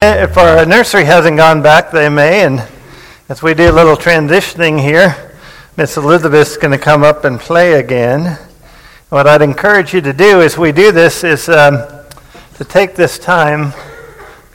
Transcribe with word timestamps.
If 0.00 0.38
our 0.38 0.64
nursery 0.64 1.06
hasn't 1.06 1.38
gone 1.38 1.60
back, 1.60 1.90
they 1.90 2.08
may. 2.08 2.44
And 2.44 2.62
as 3.28 3.42
we 3.42 3.52
do 3.52 3.68
a 3.68 3.74
little 3.74 3.96
transitioning 3.96 4.80
here, 4.80 5.34
Miss 5.76 5.96
Elizabeth's 5.96 6.56
going 6.56 6.70
to 6.70 6.78
come 6.78 7.02
up 7.02 7.24
and 7.24 7.40
play 7.40 7.80
again. 7.80 8.38
What 9.08 9.26
I'd 9.26 9.42
encourage 9.42 9.92
you 9.92 10.00
to 10.02 10.12
do 10.12 10.40
as 10.40 10.56
we 10.56 10.70
do 10.70 10.92
this 10.92 11.24
is 11.24 11.48
um, 11.48 11.82
to 12.54 12.64
take 12.64 12.94
this 12.94 13.18
time 13.18 13.72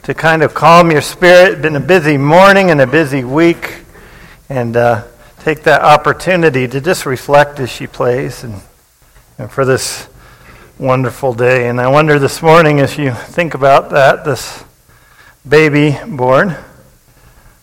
to 0.04 0.14
kind 0.14 0.42
of 0.42 0.54
calm 0.54 0.90
your 0.90 1.02
spirit. 1.02 1.52
It's 1.52 1.60
been 1.60 1.76
a 1.76 1.80
busy 1.80 2.16
morning 2.16 2.70
and 2.70 2.80
a 2.80 2.86
busy 2.86 3.22
week, 3.22 3.80
and 4.48 4.74
uh, 4.78 5.04
take 5.40 5.62
that 5.64 5.82
opportunity 5.82 6.66
to 6.68 6.80
just 6.80 7.04
reflect 7.04 7.60
as 7.60 7.68
she 7.70 7.86
plays 7.86 8.44
and, 8.44 8.62
and 9.36 9.50
for 9.50 9.66
this 9.66 10.08
wonderful 10.78 11.34
day. 11.34 11.68
And 11.68 11.82
I 11.82 11.88
wonder 11.88 12.18
this 12.18 12.40
morning, 12.40 12.80
as 12.80 12.96
you 12.96 13.12
think 13.12 13.52
about 13.52 13.90
that, 13.90 14.24
this 14.24 14.63
baby 15.46 15.98
born, 16.06 16.56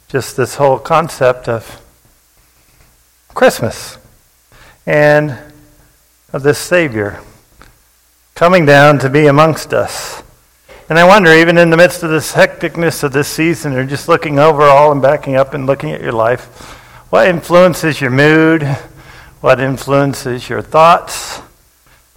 just 0.07 0.37
this 0.37 0.55
whole 0.55 0.77
concept 0.77 1.47
of 1.47 1.81
Christmas 3.33 3.97
and 4.85 5.37
of 6.31 6.43
this 6.43 6.59
Savior 6.59 7.19
coming 8.35 8.65
down 8.65 8.99
to 8.99 9.09
be 9.09 9.27
amongst 9.27 9.73
us. 9.73 10.21
And 10.89 10.99
I 10.99 11.05
wonder, 11.05 11.31
even 11.33 11.57
in 11.57 11.69
the 11.69 11.77
midst 11.77 12.03
of 12.03 12.09
this 12.09 12.33
hecticness 12.33 13.03
of 13.03 13.13
this 13.13 13.27
season, 13.27 13.73
or 13.73 13.85
just 13.85 14.07
looking 14.07 14.39
over 14.39 14.63
all 14.63 14.91
and 14.91 15.01
backing 15.01 15.35
up 15.35 15.53
and 15.53 15.65
looking 15.65 15.91
at 15.91 16.01
your 16.01 16.11
life, 16.11 16.45
what 17.09 17.27
influences 17.27 18.01
your 18.01 18.11
mood? 18.11 18.63
What 19.41 19.59
influences 19.59 20.49
your 20.49 20.61
thoughts? 20.61 21.41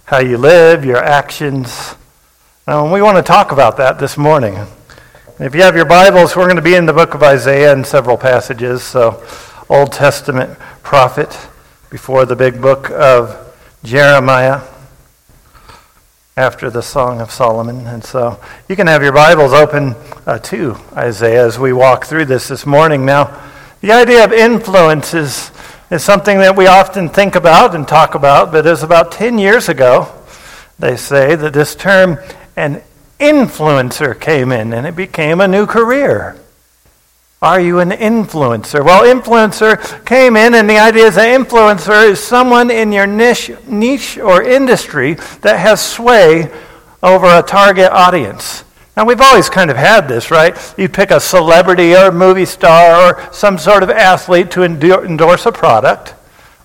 How 0.05 0.19
you 0.19 0.37
live, 0.37 0.85
your 0.85 1.03
actions? 1.03 1.95
Now, 2.67 2.93
we 2.93 3.01
want 3.01 3.17
to 3.17 3.23
talk 3.23 3.51
about 3.51 3.77
that 3.77 3.97
this 3.97 4.17
morning. 4.17 4.57
If 5.37 5.53
you 5.53 5.63
have 5.63 5.75
your 5.75 5.83
Bibles, 5.83 6.33
we're 6.33 6.45
going 6.45 6.55
to 6.55 6.61
be 6.61 6.75
in 6.75 6.85
the 6.85 6.93
book 6.93 7.13
of 7.13 7.21
Isaiah 7.21 7.73
in 7.73 7.83
several 7.83 8.15
passages. 8.17 8.81
So, 8.83 9.21
Old 9.67 9.91
Testament 9.91 10.57
prophet 10.81 11.37
before 11.89 12.25
the 12.25 12.37
big 12.37 12.61
book 12.61 12.89
of 12.91 13.53
Jeremiah 13.83 14.61
after 16.37 16.69
the 16.69 16.81
Song 16.81 17.19
of 17.19 17.31
Solomon. 17.31 17.85
And 17.85 18.01
so, 18.01 18.39
you 18.69 18.77
can 18.77 18.87
have 18.87 19.03
your 19.03 19.11
Bibles 19.11 19.51
open 19.51 19.95
uh, 20.25 20.39
to 20.39 20.77
Isaiah 20.93 21.45
as 21.45 21.59
we 21.59 21.73
walk 21.73 22.05
through 22.05 22.25
this 22.25 22.47
this 22.47 22.65
morning. 22.65 23.05
Now, 23.05 23.37
the 23.81 23.91
idea 23.91 24.23
of 24.23 24.31
influence 24.31 25.13
is, 25.13 25.51
is 25.91 26.01
something 26.01 26.37
that 26.37 26.55
we 26.55 26.67
often 26.67 27.09
think 27.09 27.35
about 27.35 27.75
and 27.75 27.85
talk 27.85 28.15
about, 28.15 28.53
but 28.53 28.65
it 28.65 28.69
was 28.69 28.83
about 28.83 29.11
10 29.11 29.37
years 29.37 29.67
ago, 29.67 30.13
they 30.79 30.95
say, 30.95 31.35
that 31.35 31.51
this 31.51 31.75
term, 31.75 32.19
an 32.55 32.81
influencer 33.19 34.19
came 34.19 34.51
in 34.51 34.73
and 34.73 34.85
it 34.85 34.95
became 34.95 35.41
a 35.41 35.47
new 35.47 35.65
career. 35.65 36.37
Are 37.41 37.59
you 37.59 37.79
an 37.79 37.91
influencer? 37.91 38.83
Well, 38.83 39.03
influencer 39.03 40.03
came 40.05 40.35
in, 40.35 40.55
and 40.55 40.69
the 40.69 40.79
idea 40.79 41.05
is 41.05 41.17
an 41.17 41.43
influencer 41.43 42.09
is 42.09 42.19
someone 42.19 42.71
in 42.71 42.91
your 42.91 43.05
niche, 43.05 43.51
niche 43.67 44.17
or 44.17 44.41
industry 44.41 45.13
that 45.41 45.59
has 45.59 45.79
sway 45.79 46.51
over 47.03 47.27
a 47.27 47.43
target 47.43 47.91
audience. 47.91 48.63
Now, 48.97 49.05
we've 49.05 49.21
always 49.21 49.49
kind 49.49 49.69
of 49.69 49.77
had 49.77 50.07
this, 50.07 50.31
right? 50.31 50.57
You 50.77 50.87
pick 50.89 51.11
a 51.11 51.19
celebrity 51.19 51.93
or 51.93 52.07
a 52.07 52.11
movie 52.11 52.45
star 52.45 52.95
or 52.95 53.33
some 53.33 53.57
sort 53.57 53.83
of 53.83 53.91
athlete 53.91 54.49
to 54.51 54.63
endorse 54.63 55.45
a 55.45 55.51
product, 55.51 56.15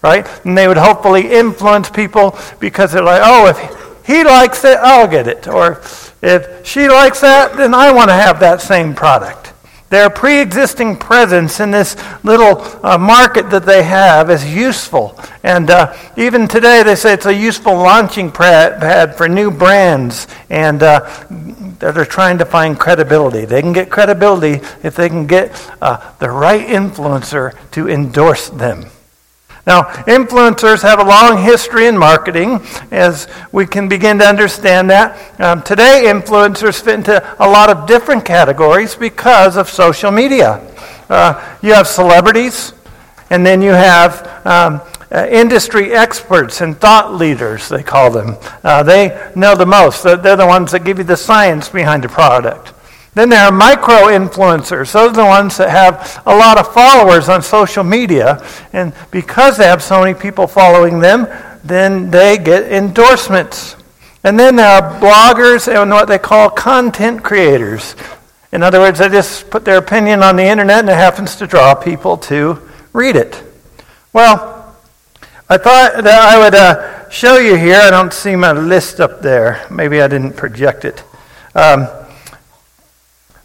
right? 0.00 0.26
And 0.46 0.56
they 0.56 0.68
would 0.68 0.78
hopefully 0.78 1.30
influence 1.30 1.90
people 1.90 2.38
because 2.60 2.92
they're 2.92 3.02
like, 3.02 3.20
oh, 3.22 3.48
if 3.48 4.06
he 4.06 4.24
likes 4.24 4.64
it, 4.64 4.78
I'll 4.78 5.08
get 5.08 5.26
it. 5.26 5.48
Or 5.48 5.82
if 6.22 6.66
she 6.66 6.88
likes 6.88 7.20
that, 7.20 7.56
then 7.56 7.74
I 7.74 7.92
want 7.92 8.10
to 8.10 8.14
have 8.14 8.40
that 8.40 8.60
same 8.60 8.94
product. 8.94 9.52
Their 9.90 10.08
pre 10.08 10.40
existing 10.40 10.98
presence 10.98 11.58
in 11.58 11.72
this 11.72 11.96
little 12.22 12.60
uh, 12.84 12.96
market 12.96 13.50
that 13.50 13.66
they 13.66 13.82
have 13.82 14.30
is 14.30 14.54
useful. 14.54 15.18
And 15.42 15.68
uh, 15.68 15.96
even 16.16 16.46
today, 16.46 16.84
they 16.84 16.94
say 16.94 17.14
it's 17.14 17.26
a 17.26 17.34
useful 17.34 17.74
launching 17.74 18.30
pad 18.30 19.16
for 19.16 19.28
new 19.28 19.50
brands 19.50 20.28
and 20.48 20.80
uh, 20.82 21.00
that 21.80 21.98
are 21.98 22.04
trying 22.04 22.38
to 22.38 22.44
find 22.44 22.78
credibility. 22.78 23.46
They 23.46 23.62
can 23.62 23.72
get 23.72 23.90
credibility 23.90 24.64
if 24.84 24.94
they 24.94 25.08
can 25.08 25.26
get 25.26 25.50
uh, 25.82 26.12
the 26.20 26.30
right 26.30 26.66
influencer 26.68 27.56
to 27.72 27.88
endorse 27.88 28.48
them. 28.48 28.84
Now, 29.66 29.82
influencers 29.82 30.82
have 30.82 30.98
a 30.98 31.04
long 31.04 31.42
history 31.42 31.86
in 31.86 31.96
marketing, 31.96 32.60
as 32.90 33.28
we 33.52 33.66
can 33.66 33.88
begin 33.88 34.18
to 34.18 34.24
understand 34.24 34.88
that. 34.90 35.40
Um, 35.40 35.62
today, 35.62 36.04
influencers 36.06 36.82
fit 36.82 36.94
into 36.94 37.22
a 37.38 37.48
lot 37.48 37.68
of 37.68 37.86
different 37.86 38.24
categories 38.24 38.94
because 38.94 39.56
of 39.56 39.68
social 39.68 40.10
media. 40.10 40.66
Uh, 41.10 41.56
you 41.62 41.74
have 41.74 41.86
celebrities, 41.86 42.72
and 43.28 43.44
then 43.44 43.60
you 43.60 43.72
have 43.72 44.46
um, 44.46 44.80
uh, 45.12 45.26
industry 45.28 45.92
experts 45.92 46.60
and 46.60 46.80
thought 46.80 47.14
leaders, 47.14 47.68
they 47.68 47.82
call 47.82 48.10
them. 48.10 48.36
Uh, 48.64 48.82
they 48.82 49.30
know 49.36 49.54
the 49.54 49.66
most. 49.66 50.02
They're 50.02 50.16
the 50.16 50.46
ones 50.46 50.72
that 50.72 50.84
give 50.84 50.98
you 50.98 51.04
the 51.04 51.16
science 51.16 51.68
behind 51.68 52.04
the 52.04 52.08
product. 52.08 52.72
Then 53.14 53.28
there 53.28 53.44
are 53.44 53.52
micro 53.52 54.06
influencers. 54.06 54.92
Those 54.92 55.10
are 55.10 55.12
the 55.12 55.24
ones 55.24 55.56
that 55.56 55.70
have 55.70 56.22
a 56.26 56.36
lot 56.36 56.58
of 56.58 56.72
followers 56.72 57.28
on 57.28 57.42
social 57.42 57.82
media. 57.82 58.44
And 58.72 58.92
because 59.10 59.56
they 59.56 59.66
have 59.66 59.82
so 59.82 60.00
many 60.00 60.14
people 60.14 60.46
following 60.46 61.00
them, 61.00 61.26
then 61.64 62.10
they 62.10 62.38
get 62.38 62.70
endorsements. 62.70 63.76
And 64.22 64.38
then 64.38 64.56
there 64.56 64.68
are 64.68 65.00
bloggers 65.00 65.66
and 65.66 65.90
what 65.90 66.06
they 66.06 66.18
call 66.18 66.50
content 66.50 67.24
creators. 67.24 67.96
In 68.52 68.62
other 68.62 68.78
words, 68.78 68.98
they 68.98 69.08
just 69.08 69.50
put 69.50 69.64
their 69.64 69.78
opinion 69.78 70.22
on 70.22 70.36
the 70.36 70.44
internet 70.44 70.80
and 70.80 70.88
it 70.88 70.94
happens 70.94 71.36
to 71.36 71.46
draw 71.46 71.74
people 71.74 72.16
to 72.16 72.58
read 72.92 73.16
it. 73.16 73.42
Well, 74.12 74.76
I 75.48 75.56
thought 75.56 76.04
that 76.04 76.22
I 76.22 76.38
would 76.38 76.54
uh, 76.54 77.08
show 77.10 77.38
you 77.38 77.56
here. 77.56 77.80
I 77.80 77.90
don't 77.90 78.12
see 78.12 78.36
my 78.36 78.52
list 78.52 79.00
up 79.00 79.20
there. 79.20 79.66
Maybe 79.68 80.00
I 80.00 80.06
didn't 80.06 80.36
project 80.36 80.84
it. 80.84 81.02
Um, 81.56 81.88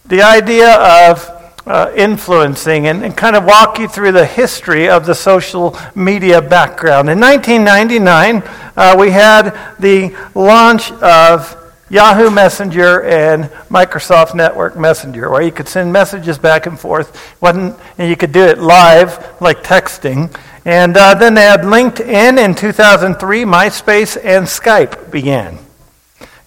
the 0.07 0.21
idea 0.21 0.71
of 1.09 1.31
uh, 1.66 1.91
influencing 1.95 2.88
and, 2.88 3.03
and, 3.03 3.17
kind 3.17 3.35
of 3.35 3.43
walk 3.43 3.79
you 3.79 3.88
through 3.88 4.11
the 4.11 4.25
history 4.25 4.88
of 4.88 5.05
the 5.05 5.16
social 5.16 5.75
media 5.95 6.39
background. 6.39 7.09
In 7.09 7.19
1999, 7.19 8.43
uh, 8.77 8.95
we 8.99 9.09
had 9.09 9.49
the 9.79 10.16
launch 10.35 10.91
of 10.91 11.57
Yahoo 11.89 12.29
Messenger 12.29 13.03
and 13.03 13.45
Microsoft 13.69 14.35
Network 14.35 14.77
Messenger, 14.77 15.29
where 15.31 15.41
you 15.41 15.51
could 15.51 15.67
send 15.67 15.91
messages 15.91 16.37
back 16.37 16.67
and 16.67 16.79
forth, 16.79 17.35
and 17.41 17.75
you 17.97 18.16
could 18.16 18.31
do 18.31 18.43
it 18.43 18.59
live, 18.59 19.41
like 19.41 19.63
texting. 19.63 20.35
And 20.66 20.95
uh, 20.95 21.16
then 21.16 21.33
they 21.33 21.43
had 21.43 21.61
LinkedIn 21.61 22.43
in 22.43 22.53
2003, 22.53 23.43
MySpace, 23.43 24.17
and 24.23 24.45
Skype 24.45 25.09
began. 25.09 25.64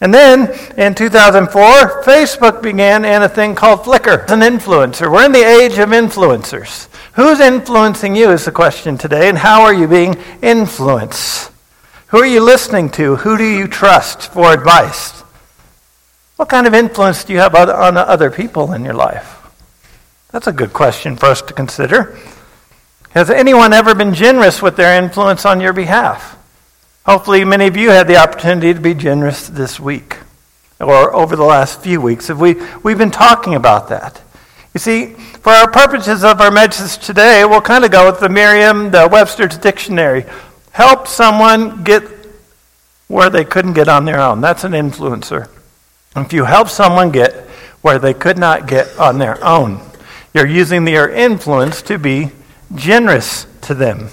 And 0.00 0.14
then 0.14 0.52
in 0.76 0.94
2004, 0.94 2.02
Facebook 2.04 2.62
began 2.62 3.04
and 3.04 3.24
a 3.24 3.28
thing 3.28 3.56
called 3.56 3.80
Flickr. 3.80 4.30
An 4.30 4.40
influencer. 4.40 5.10
We're 5.10 5.26
in 5.26 5.32
the 5.32 5.42
age 5.42 5.78
of 5.78 5.88
influencers. 5.88 6.86
Who's 7.14 7.40
influencing 7.40 8.14
you 8.14 8.30
is 8.30 8.44
the 8.44 8.52
question 8.52 8.96
today, 8.96 9.28
and 9.28 9.36
how 9.36 9.62
are 9.62 9.74
you 9.74 9.88
being 9.88 10.16
influenced? 10.40 11.50
Who 12.08 12.18
are 12.18 12.26
you 12.26 12.40
listening 12.44 12.90
to? 12.90 13.16
Who 13.16 13.36
do 13.36 13.44
you 13.44 13.66
trust 13.66 14.32
for 14.32 14.52
advice? 14.52 15.20
What 16.36 16.48
kind 16.48 16.68
of 16.68 16.74
influence 16.74 17.24
do 17.24 17.32
you 17.32 17.40
have 17.40 17.56
on 17.56 17.96
other 17.96 18.30
people 18.30 18.72
in 18.72 18.84
your 18.84 18.94
life? 18.94 19.34
That's 20.30 20.46
a 20.46 20.52
good 20.52 20.72
question 20.72 21.16
for 21.16 21.26
us 21.26 21.42
to 21.42 21.52
consider. 21.52 22.16
Has 23.10 23.30
anyone 23.30 23.72
ever 23.72 23.96
been 23.96 24.14
generous 24.14 24.62
with 24.62 24.76
their 24.76 25.02
influence 25.02 25.44
on 25.44 25.60
your 25.60 25.72
behalf? 25.72 26.37
Hopefully, 27.08 27.42
many 27.42 27.66
of 27.66 27.74
you 27.74 27.88
had 27.88 28.06
the 28.06 28.18
opportunity 28.18 28.74
to 28.74 28.80
be 28.80 28.92
generous 28.92 29.48
this 29.48 29.80
week 29.80 30.18
or 30.78 31.14
over 31.14 31.36
the 31.36 31.42
last 31.42 31.80
few 31.80 32.02
weeks. 32.02 32.28
We, 32.28 32.56
we've 32.82 32.98
been 32.98 33.10
talking 33.10 33.54
about 33.54 33.88
that. 33.88 34.20
You 34.74 34.78
see, 34.78 35.14
for 35.14 35.50
our 35.50 35.70
purposes 35.70 36.22
of 36.22 36.38
our 36.42 36.50
message 36.50 37.02
today, 37.02 37.46
we'll 37.46 37.62
kind 37.62 37.86
of 37.86 37.90
go 37.90 38.10
with 38.10 38.20
the 38.20 38.28
Merriam, 38.28 38.90
the 38.90 39.08
Webster's 39.10 39.56
Dictionary. 39.56 40.26
Help 40.72 41.08
someone 41.08 41.82
get 41.82 42.02
where 43.06 43.30
they 43.30 43.46
couldn't 43.46 43.72
get 43.72 43.88
on 43.88 44.04
their 44.04 44.20
own. 44.20 44.42
That's 44.42 44.64
an 44.64 44.72
influencer. 44.72 45.48
If 46.14 46.34
you 46.34 46.44
help 46.44 46.68
someone 46.68 47.10
get 47.10 47.32
where 47.80 47.98
they 47.98 48.12
could 48.12 48.36
not 48.36 48.68
get 48.68 48.98
on 48.98 49.16
their 49.16 49.42
own, 49.42 49.80
you're 50.34 50.46
using 50.46 50.84
their 50.84 51.08
influence 51.08 51.80
to 51.80 51.98
be 51.98 52.32
generous 52.74 53.46
to 53.62 53.74
them. 53.74 54.10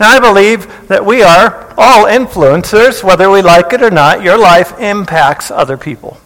Now, 0.00 0.10
I 0.10 0.20
believe 0.20 0.88
that 0.88 1.06
we 1.06 1.22
are 1.22 1.72
all 1.78 2.06
influencers, 2.06 3.04
whether 3.04 3.30
we 3.30 3.42
like 3.42 3.72
it 3.72 3.82
or 3.82 3.90
not. 3.90 4.22
Your 4.22 4.36
life 4.36 4.78
impacts 4.80 5.50
other 5.50 5.76
people. 5.76 6.18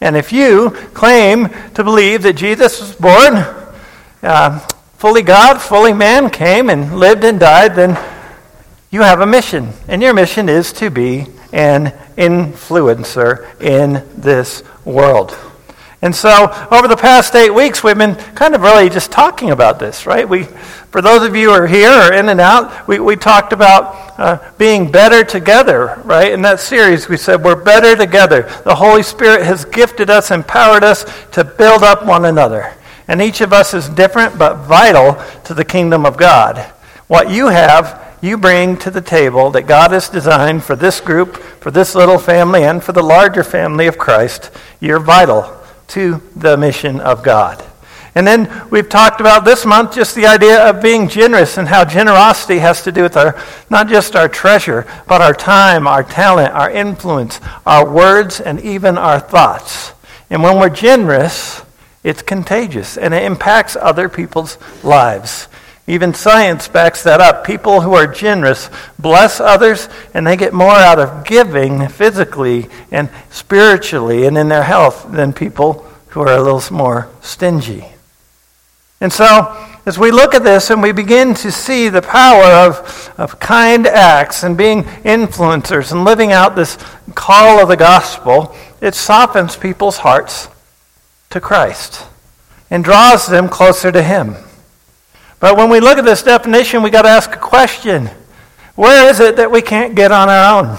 And 0.00 0.16
if 0.16 0.32
you 0.32 0.70
claim 0.94 1.48
to 1.74 1.84
believe 1.84 2.22
that 2.22 2.32
Jesus 2.32 2.80
was 2.80 2.94
born, 2.96 3.34
uh, 4.22 4.58
fully 4.96 5.22
God, 5.22 5.60
fully 5.60 5.92
man, 5.92 6.30
came 6.30 6.70
and 6.70 6.98
lived 6.98 7.22
and 7.22 7.38
died, 7.38 7.76
then 7.76 7.90
you 8.90 9.02
have 9.02 9.20
a 9.20 9.26
mission. 9.26 9.72
And 9.88 10.02
your 10.02 10.14
mission 10.14 10.48
is 10.48 10.72
to 10.74 10.90
be 10.90 11.26
an 11.52 11.92
influencer 12.16 13.60
in 13.60 14.04
this 14.16 14.62
world. 14.84 15.36
And 16.02 16.12
so, 16.12 16.50
over 16.72 16.88
the 16.88 16.96
past 16.96 17.36
eight 17.36 17.54
weeks, 17.54 17.84
we've 17.84 17.96
been 17.96 18.16
kind 18.34 18.56
of 18.56 18.62
really 18.62 18.90
just 18.90 19.12
talking 19.12 19.52
about 19.52 19.78
this, 19.78 20.04
right? 20.04 20.28
We, 20.28 20.42
for 20.42 21.00
those 21.00 21.22
of 21.22 21.36
you 21.36 21.50
who 21.50 21.54
are 21.54 21.66
here 21.68 21.92
or 21.92 22.12
in 22.12 22.28
and 22.28 22.40
out, 22.40 22.88
we, 22.88 22.98
we 22.98 23.14
talked 23.14 23.52
about 23.52 24.18
uh, 24.18 24.50
being 24.58 24.90
better 24.90 25.22
together, 25.22 26.02
right? 26.04 26.32
In 26.32 26.42
that 26.42 26.58
series, 26.58 27.08
we 27.08 27.16
said 27.16 27.44
we're 27.44 27.54
better 27.54 27.94
together. 27.94 28.42
The 28.64 28.74
Holy 28.74 29.04
Spirit 29.04 29.46
has 29.46 29.64
gifted 29.64 30.10
us, 30.10 30.32
empowered 30.32 30.82
us 30.82 31.06
to 31.30 31.44
build 31.44 31.84
up 31.84 32.04
one 32.04 32.24
another. 32.24 32.74
And 33.06 33.22
each 33.22 33.40
of 33.40 33.52
us 33.52 33.72
is 33.72 33.88
different 33.88 34.36
but 34.36 34.66
vital 34.66 35.22
to 35.44 35.54
the 35.54 35.64
kingdom 35.64 36.04
of 36.04 36.16
God. 36.16 36.58
What 37.06 37.30
you 37.30 37.46
have, 37.46 38.16
you 38.20 38.36
bring 38.38 38.76
to 38.78 38.90
the 38.90 39.00
table 39.00 39.52
that 39.52 39.68
God 39.68 39.92
has 39.92 40.08
designed 40.08 40.64
for 40.64 40.74
this 40.74 41.00
group, 41.00 41.36
for 41.36 41.70
this 41.70 41.94
little 41.94 42.18
family, 42.18 42.64
and 42.64 42.82
for 42.82 42.90
the 42.90 43.04
larger 43.04 43.44
family 43.44 43.86
of 43.86 43.98
Christ. 43.98 44.50
You're 44.80 44.98
vital 44.98 45.61
to 45.92 46.22
the 46.34 46.56
mission 46.56 47.00
of 47.00 47.22
God. 47.22 47.64
And 48.14 48.26
then 48.26 48.68
we've 48.70 48.88
talked 48.88 49.20
about 49.20 49.44
this 49.44 49.64
month 49.64 49.94
just 49.94 50.14
the 50.14 50.26
idea 50.26 50.68
of 50.68 50.82
being 50.82 51.08
generous 51.08 51.56
and 51.56 51.66
how 51.66 51.84
generosity 51.84 52.58
has 52.58 52.82
to 52.82 52.92
do 52.92 53.02
with 53.02 53.16
our 53.16 53.40
not 53.70 53.88
just 53.88 54.14
our 54.14 54.28
treasure, 54.28 54.86
but 55.08 55.22
our 55.22 55.32
time, 55.32 55.86
our 55.86 56.02
talent, 56.02 56.52
our 56.52 56.70
influence, 56.70 57.40
our 57.64 57.88
words, 57.88 58.40
and 58.40 58.60
even 58.60 58.98
our 58.98 59.18
thoughts. 59.18 59.92
And 60.28 60.42
when 60.42 60.58
we're 60.58 60.68
generous, 60.68 61.62
it's 62.04 62.20
contagious 62.20 62.98
and 62.98 63.14
it 63.14 63.22
impacts 63.22 63.76
other 63.76 64.08
people's 64.08 64.58
lives. 64.82 65.48
Even 65.92 66.14
science 66.14 66.68
backs 66.68 67.02
that 67.02 67.20
up. 67.20 67.44
People 67.44 67.82
who 67.82 67.92
are 67.92 68.06
generous 68.06 68.70
bless 68.98 69.40
others, 69.40 69.90
and 70.14 70.26
they 70.26 70.38
get 70.38 70.54
more 70.54 70.72
out 70.72 70.98
of 70.98 71.26
giving 71.26 71.86
physically 71.86 72.68
and 72.90 73.10
spiritually 73.28 74.24
and 74.24 74.38
in 74.38 74.48
their 74.48 74.62
health 74.62 75.12
than 75.12 75.34
people 75.34 75.86
who 76.08 76.20
are 76.22 76.34
a 76.34 76.40
little 76.40 76.62
more 76.74 77.10
stingy. 77.20 77.84
And 79.02 79.12
so, 79.12 79.54
as 79.84 79.98
we 79.98 80.10
look 80.10 80.32
at 80.32 80.42
this 80.42 80.70
and 80.70 80.82
we 80.82 80.92
begin 80.92 81.34
to 81.34 81.52
see 81.52 81.90
the 81.90 82.00
power 82.00 82.42
of, 82.66 83.12
of 83.18 83.38
kind 83.38 83.86
acts 83.86 84.44
and 84.44 84.56
being 84.56 84.84
influencers 84.84 85.92
and 85.92 86.06
living 86.06 86.32
out 86.32 86.56
this 86.56 86.78
call 87.14 87.60
of 87.60 87.68
the 87.68 87.76
gospel, 87.76 88.56
it 88.80 88.94
softens 88.94 89.56
people's 89.56 89.98
hearts 89.98 90.48
to 91.28 91.38
Christ 91.38 92.06
and 92.70 92.82
draws 92.82 93.26
them 93.26 93.50
closer 93.50 93.92
to 93.92 94.02
Him. 94.02 94.36
But 95.42 95.56
when 95.56 95.70
we 95.70 95.80
look 95.80 95.98
at 95.98 96.04
this 96.04 96.22
definition, 96.22 96.84
we 96.84 96.90
got 96.90 97.02
to 97.02 97.08
ask 97.08 97.34
a 97.34 97.36
question 97.36 98.08
Where 98.76 99.10
is 99.10 99.18
it 99.18 99.34
that 99.36 99.50
we 99.50 99.60
can't 99.60 99.96
get 99.96 100.12
on 100.12 100.28
our 100.28 100.62
own? 100.62 100.78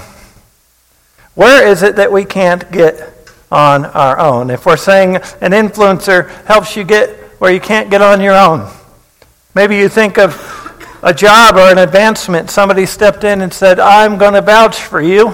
Where 1.35 1.67
is 1.67 1.83
it 1.83 1.97
that 1.97 2.09
we 2.09 2.23
can't 2.23 2.71
get 2.71 3.13
on 3.51 3.83
our 3.83 4.17
own? 4.17 4.49
If 4.49 4.65
we're 4.65 4.77
saying 4.77 5.17
an 5.17 5.51
influencer 5.51 6.29
helps 6.45 6.77
you 6.77 6.85
get 6.85 7.09
where 7.41 7.51
you 7.51 7.59
can't 7.59 7.91
get 7.91 8.01
on 8.01 8.21
your 8.21 8.35
own, 8.35 8.71
maybe 9.53 9.75
you 9.75 9.89
think 9.89 10.17
of 10.17 10.31
a 11.03 11.13
job 11.13 11.57
or 11.57 11.69
an 11.69 11.79
advancement. 11.79 12.49
Somebody 12.49 12.85
stepped 12.85 13.25
in 13.25 13.41
and 13.41 13.53
said, 13.53 13.81
I'm 13.81 14.17
going 14.17 14.33
to 14.33 14.41
vouch 14.41 14.77
for 14.77 15.01
you, 15.01 15.27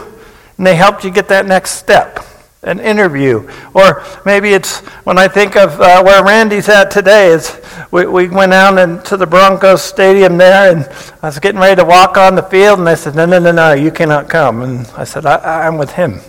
and 0.57 0.65
they 0.65 0.73
helped 0.73 1.03
you 1.03 1.11
get 1.11 1.27
that 1.27 1.45
next 1.45 1.73
step 1.73 2.25
an 2.61 2.79
interview. 2.79 3.49
Or 3.73 4.03
maybe 4.25 4.53
it's 4.53 4.79
when 5.05 5.17
I 5.17 5.27
think 5.27 5.55
of 5.55 5.79
uh, 5.79 6.03
where 6.03 6.23
Randy's 6.23 6.69
at 6.69 6.91
today. 6.91 7.27
Is 7.27 7.59
we, 7.91 8.05
we 8.05 8.27
went 8.27 8.53
out 8.53 8.77
into 8.77 9.17
the 9.17 9.25
Broncos 9.25 9.81
stadium 9.81 10.37
there, 10.37 10.71
and 10.71 10.85
I 11.21 11.27
was 11.27 11.39
getting 11.39 11.61
ready 11.61 11.77
to 11.77 11.85
walk 11.85 12.17
on 12.17 12.35
the 12.35 12.43
field, 12.43 12.79
and 12.79 12.87
they 12.87 12.95
said, 12.95 13.15
"No, 13.15 13.25
no, 13.25 13.39
no, 13.39 13.51
no, 13.51 13.73
you 13.73 13.91
cannot 13.91 14.29
come." 14.29 14.61
And 14.61 14.87
I 14.97 15.03
said, 15.03 15.25
I, 15.25 15.67
"I'm 15.67 15.77
with 15.77 15.93
him." 15.93 16.19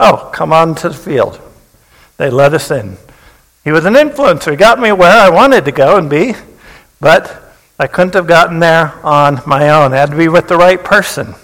Oh, 0.00 0.30
come 0.32 0.52
on 0.52 0.74
to 0.76 0.90
the 0.90 0.94
field. 0.94 1.40
They 2.18 2.30
let 2.30 2.54
us 2.54 2.70
in. 2.70 2.96
He 3.64 3.72
was 3.72 3.84
an 3.84 3.94
influencer. 3.94 4.50
He 4.50 4.56
got 4.56 4.80
me 4.80 4.92
where 4.92 5.10
I 5.10 5.28
wanted 5.28 5.64
to 5.64 5.72
go 5.72 5.96
and 5.96 6.08
be, 6.08 6.34
but 7.00 7.54
I 7.78 7.86
couldn't 7.86 8.14
have 8.14 8.26
gotten 8.26 8.58
there 8.58 8.94
on 9.04 9.40
my 9.46 9.70
own. 9.70 9.92
I 9.92 9.98
had 9.98 10.10
to 10.10 10.16
be 10.16 10.28
with 10.28 10.48
the 10.48 10.56
right 10.56 10.82
person. 10.82 11.34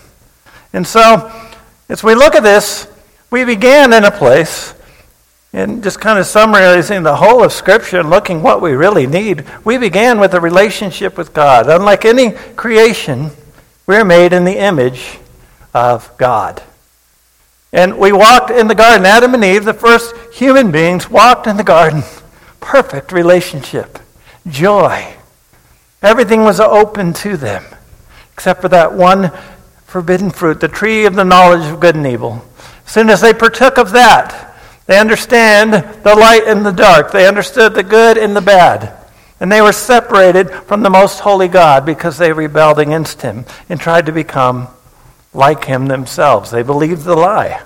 And 0.72 0.86
so, 0.86 1.30
as 1.88 2.02
we 2.02 2.14
look 2.14 2.34
at 2.34 2.42
this, 2.42 2.88
we 3.34 3.44
began 3.44 3.92
in 3.92 4.04
a 4.04 4.12
place, 4.12 4.74
and 5.52 5.82
just 5.82 5.98
kind 6.00 6.20
of 6.20 6.24
summarizing 6.24 7.02
the 7.02 7.16
whole 7.16 7.42
of 7.42 7.52
Scripture 7.52 7.98
and 7.98 8.08
looking 8.08 8.44
what 8.44 8.62
we 8.62 8.74
really 8.74 9.08
need, 9.08 9.44
we 9.64 9.76
began 9.76 10.20
with 10.20 10.34
a 10.34 10.40
relationship 10.40 11.18
with 11.18 11.34
God. 11.34 11.68
Unlike 11.68 12.04
any 12.04 12.30
creation, 12.54 13.32
we're 13.88 14.04
made 14.04 14.32
in 14.32 14.44
the 14.44 14.56
image 14.56 15.18
of 15.74 16.16
God. 16.16 16.62
And 17.72 17.98
we 17.98 18.12
walked 18.12 18.52
in 18.52 18.68
the 18.68 18.74
garden. 18.76 19.04
Adam 19.04 19.34
and 19.34 19.42
Eve, 19.42 19.64
the 19.64 19.74
first 19.74 20.14
human 20.32 20.70
beings, 20.70 21.10
walked 21.10 21.48
in 21.48 21.56
the 21.56 21.64
garden. 21.64 22.04
Perfect 22.60 23.10
relationship, 23.10 23.98
joy. 24.46 25.12
Everything 26.02 26.44
was 26.44 26.60
open 26.60 27.12
to 27.14 27.36
them, 27.36 27.64
except 28.32 28.60
for 28.60 28.68
that 28.68 28.92
one 28.92 29.32
forbidden 29.86 30.30
fruit, 30.30 30.60
the 30.60 30.68
tree 30.68 31.04
of 31.04 31.16
the 31.16 31.24
knowledge 31.24 31.68
of 31.68 31.80
good 31.80 31.96
and 31.96 32.06
evil. 32.06 32.44
As 32.86 32.92
soon 32.92 33.10
as 33.10 33.20
they 33.20 33.32
partook 33.32 33.78
of 33.78 33.92
that, 33.92 34.54
they 34.86 34.98
understand 34.98 35.72
the 35.72 36.14
light 36.14 36.44
and 36.46 36.64
the 36.64 36.72
dark. 36.72 37.10
They 37.10 37.26
understood 37.26 37.74
the 37.74 37.82
good 37.82 38.18
and 38.18 38.36
the 38.36 38.42
bad. 38.42 38.92
And 39.40 39.50
they 39.50 39.60
were 39.60 39.72
separated 39.72 40.50
from 40.50 40.82
the 40.82 40.90
most 40.90 41.20
holy 41.20 41.48
God 41.48 41.84
because 41.84 42.18
they 42.18 42.32
rebelled 42.32 42.78
against 42.78 43.22
him 43.22 43.44
and 43.68 43.80
tried 43.80 44.06
to 44.06 44.12
become 44.12 44.68
like 45.32 45.64
him 45.64 45.86
themselves. 45.86 46.50
They 46.50 46.62
believed 46.62 47.04
the 47.04 47.16
lie. 47.16 47.62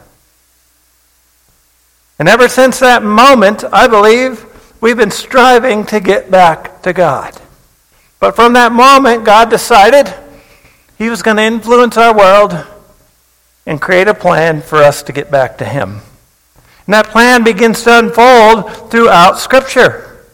And 2.18 2.28
ever 2.28 2.48
since 2.48 2.80
that 2.80 3.02
moment, 3.02 3.64
I 3.72 3.86
believe 3.86 4.44
we've 4.80 4.96
been 4.96 5.10
striving 5.10 5.84
to 5.86 6.00
get 6.00 6.30
back 6.30 6.82
to 6.82 6.92
God. 6.92 7.40
But 8.18 8.34
from 8.34 8.54
that 8.54 8.72
moment, 8.72 9.24
God 9.24 9.50
decided 9.50 10.12
He 10.96 11.08
was 11.08 11.22
going 11.22 11.36
to 11.36 11.44
influence 11.44 11.96
our 11.96 12.16
world 12.16 12.66
and 13.68 13.82
create 13.82 14.08
a 14.08 14.14
plan 14.14 14.62
for 14.62 14.78
us 14.78 15.02
to 15.02 15.12
get 15.12 15.30
back 15.30 15.58
to 15.58 15.64
Him. 15.64 16.00
And 16.86 16.94
that 16.94 17.08
plan 17.08 17.44
begins 17.44 17.82
to 17.82 17.98
unfold 17.98 18.90
throughout 18.90 19.38
Scripture. 19.38 20.24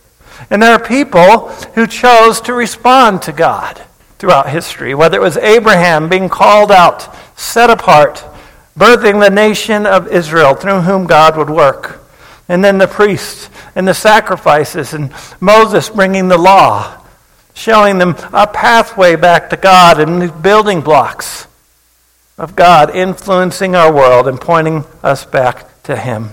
And 0.51 0.63
there 0.63 0.73
are 0.73 0.79
people 0.79 1.49
who 1.75 1.89
chose 1.89 2.41
to 2.43 2.55
respond 2.55 3.23
to 3.23 3.33
God 3.33 3.83
throughout 4.21 4.51
history, 4.51 4.95
whether 4.95 5.19
it 5.19 5.21
was 5.23 5.37
Abraham 5.37 6.09
being 6.09 6.29
called 6.29 6.71
out, 6.71 7.13
set 7.37 7.71
apart, 7.71 8.25
birthing 8.79 9.21
the 9.21 9.31
nation 9.31 9.85
of 9.85 10.07
Israel 10.07 10.55
through 10.55 10.83
whom 10.83 11.09
God 11.09 11.37
would 11.37 11.51
work, 11.51 12.07
and 12.49 12.65
then 12.65 12.79
the 12.79 12.87
priests 12.87 13.51
and 13.75 13.89
the 13.89 13.95
sacrifices, 13.95 14.95
and 14.95 15.13
Moses 15.41 15.91
bringing 15.91 16.29
the 16.29 16.39
law, 16.39 17.03
showing 17.53 17.99
them 17.99 18.15
a 18.33 18.47
pathway 18.47 19.17
back 19.17 19.51
to 19.51 19.57
God 19.57 19.99
and 19.99 20.23
these 20.23 20.31
building 20.31 20.83
blocks 20.83 21.49
of 22.37 22.57
God 22.57 22.95
influencing 22.95 23.75
our 23.75 23.93
world 23.93 24.27
and 24.27 24.41
pointing 24.41 24.85
us 25.03 25.25
back 25.25 25.83
to 25.85 25.97
Him. 25.97 26.31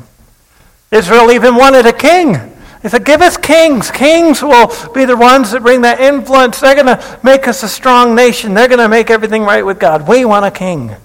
Israel 0.91 1.31
even 1.31 1.55
wanted 1.55 1.85
a 1.85 1.93
king. 1.93 2.33
They 2.81 2.89
said, 2.89 3.05
Give 3.05 3.21
us 3.21 3.37
kings. 3.37 3.91
Kings 3.91 4.41
will 4.41 4.73
be 4.93 5.05
the 5.05 5.15
ones 5.15 5.51
that 5.51 5.61
bring 5.61 5.81
that 5.81 5.99
influence. 5.99 6.59
They're 6.59 6.75
going 6.75 6.87
to 6.87 7.19
make 7.23 7.47
us 7.47 7.63
a 7.63 7.69
strong 7.69 8.15
nation. 8.15 8.53
They're 8.53 8.67
going 8.67 8.79
to 8.79 8.89
make 8.89 9.09
everything 9.09 9.43
right 9.43 9.65
with 9.65 9.79
God. 9.79 10.07
We 10.07 10.25
want 10.25 10.45
a 10.45 10.51
king. 10.51 10.95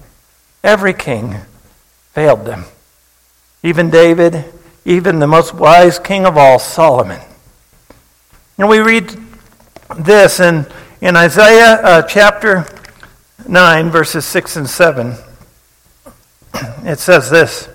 Every 0.65 0.95
king 0.95 1.37
failed 2.13 2.47
them. 2.47 2.65
Even 3.63 3.91
David, 3.91 4.45
even 4.85 5.19
the 5.19 5.27
most 5.27 5.55
wise 5.55 5.99
king 5.99 6.25
of 6.25 6.37
all, 6.37 6.59
Solomon. 6.59 7.21
And 8.59 8.69
we 8.69 8.79
read 8.79 9.15
this 9.99 10.41
in, 10.41 10.67
in 11.01 11.15
Isaiah 11.15 11.75
uh, 11.83 12.03
chapter 12.03 12.67
9, 13.49 13.91
verses 13.91 14.25
6 14.25 14.57
and 14.57 14.69
7, 14.69 15.15
it 16.85 16.99
says 16.99 17.31
this 17.31 17.69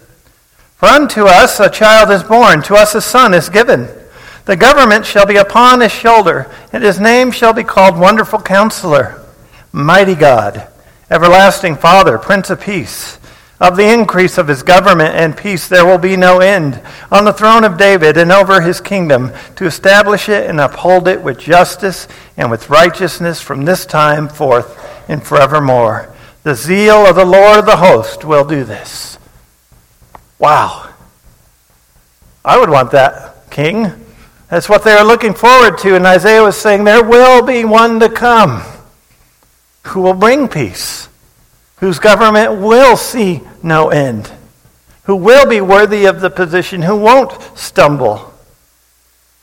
For 0.75 0.88
unto 0.88 1.25
us 1.25 1.60
a 1.60 1.70
child 1.70 2.12
is 2.12 2.24
born, 2.24 2.62
to 2.63 2.75
us 2.75 2.96
a 2.96 3.01
son 3.01 3.34
is 3.34 3.50
given. 3.50 3.88
The 4.46 4.56
government 4.56 5.06
shall 5.06 5.25
be 5.25 5.38
upon 5.38 5.82
his 5.82 5.92
shoulder, 5.92 6.51
and 6.74 6.84
his 6.84 7.00
name 7.00 7.32
shall 7.32 7.54
be 7.54 7.63
called 7.63 7.98
Wonderful 7.98 8.42
Counselor, 8.42 9.24
Mighty 9.72 10.16
God, 10.16 10.68
Everlasting 11.10 11.75
Father, 11.75 12.18
Prince 12.18 12.50
of 12.50 12.60
Peace. 12.60 13.20
Of 13.60 13.78
the 13.78 13.94
increase 13.94 14.40
of 14.40 14.48
his 14.48 14.63
government 14.63 15.13
and 15.13 15.38
peace 15.38 15.68
there 15.68 15.86
will 15.86 16.00
be 16.00 16.18
no 16.18 16.40
end 16.40 16.82
on 17.12 17.25
the 17.25 17.34
throne 17.34 17.63
of 17.63 17.78
David 17.78 18.18
and 18.18 18.32
over 18.32 18.60
his 18.60 18.82
kingdom, 18.82 19.32
to 19.56 19.66
establish 19.66 20.30
it 20.30 20.50
and 20.50 20.60
uphold 20.60 21.08
it 21.08 21.22
with 21.22 21.38
justice 21.38 22.08
and 22.38 22.50
with 22.50 22.72
righteousness 22.72 23.40
from 23.40 23.63
this 23.63 23.86
time 23.86 24.28
forth 24.28 24.91
and 25.12 25.22
forevermore. 25.22 26.12
The 26.41 26.56
zeal 26.56 27.06
of 27.06 27.15
the 27.15 27.25
Lord 27.25 27.60
of 27.60 27.65
the 27.68 27.77
host 27.77 28.25
will 28.25 28.46
do 28.46 28.63
this. 28.63 29.20
Wow. 30.39 30.89
I 32.44 32.58
would 32.60 32.70
want 32.70 32.91
that, 32.91 33.51
king. 33.51 33.91
That's 34.50 34.68
what 34.68 34.84
they 34.84 34.94
are 34.94 35.06
looking 35.06 35.36
forward 35.36 35.77
to. 35.80 35.96
And 35.96 36.08
Isaiah 36.08 36.41
was 36.41 36.58
saying, 36.58 36.84
There 36.84 37.03
will 37.03 37.46
be 37.46 37.63
one 37.63 38.00
to 38.00 38.10
come 38.10 38.63
who 39.84 40.01
will 40.01 40.15
bring 40.15 40.48
peace, 40.48 41.10
whose 41.77 42.00
government 42.00 42.60
will 42.60 42.98
see 42.98 43.41
no 43.62 43.89
end. 43.89 44.32
who 45.03 45.15
will 45.15 45.46
be 45.48 45.60
worthy 45.62 46.06
of 46.06 46.22
the 46.22 46.30
position, 46.30 46.84
who 46.84 46.96
won't 46.96 47.34
stumble, 47.58 48.34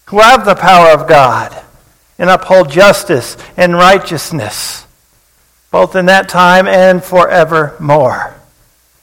who 0.07 0.19
have 0.21 0.45
the 0.45 0.55
power 0.55 0.89
of 0.93 1.09
God 1.09 1.55
and 2.19 2.31
uphold 2.31 2.71
justice 2.71 3.37
and 3.57 3.75
righteousness, 3.75 4.87
both 5.71 5.95
in 5.97 6.07
that 6.07 6.29
time 6.29 6.67
and 6.67 7.03
forevermore. 7.03 8.35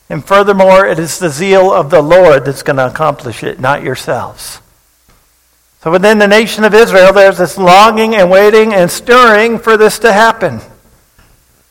And 0.09 0.23
furthermore, 0.23 0.85
it 0.85 0.99
is 0.99 1.17
the 1.17 1.29
zeal 1.29 1.71
of 1.71 1.89
the 1.89 2.01
Lord 2.01 2.45
that's 2.45 2.63
going 2.63 2.77
to 2.77 2.87
accomplish 2.87 3.43
it, 3.43 3.59
not 3.59 3.83
yourselves. 3.83 4.59
So 5.81 5.91
within 5.91 6.17
the 6.17 6.27
nation 6.27 6.63
of 6.63 6.73
Israel, 6.73 7.13
there's 7.13 7.37
this 7.37 7.57
longing 7.57 8.15
and 8.15 8.29
waiting 8.29 8.73
and 8.73 8.89
stirring 8.89 9.59
for 9.59 9.77
this 9.77 9.99
to 9.99 10.11
happen. 10.11 10.59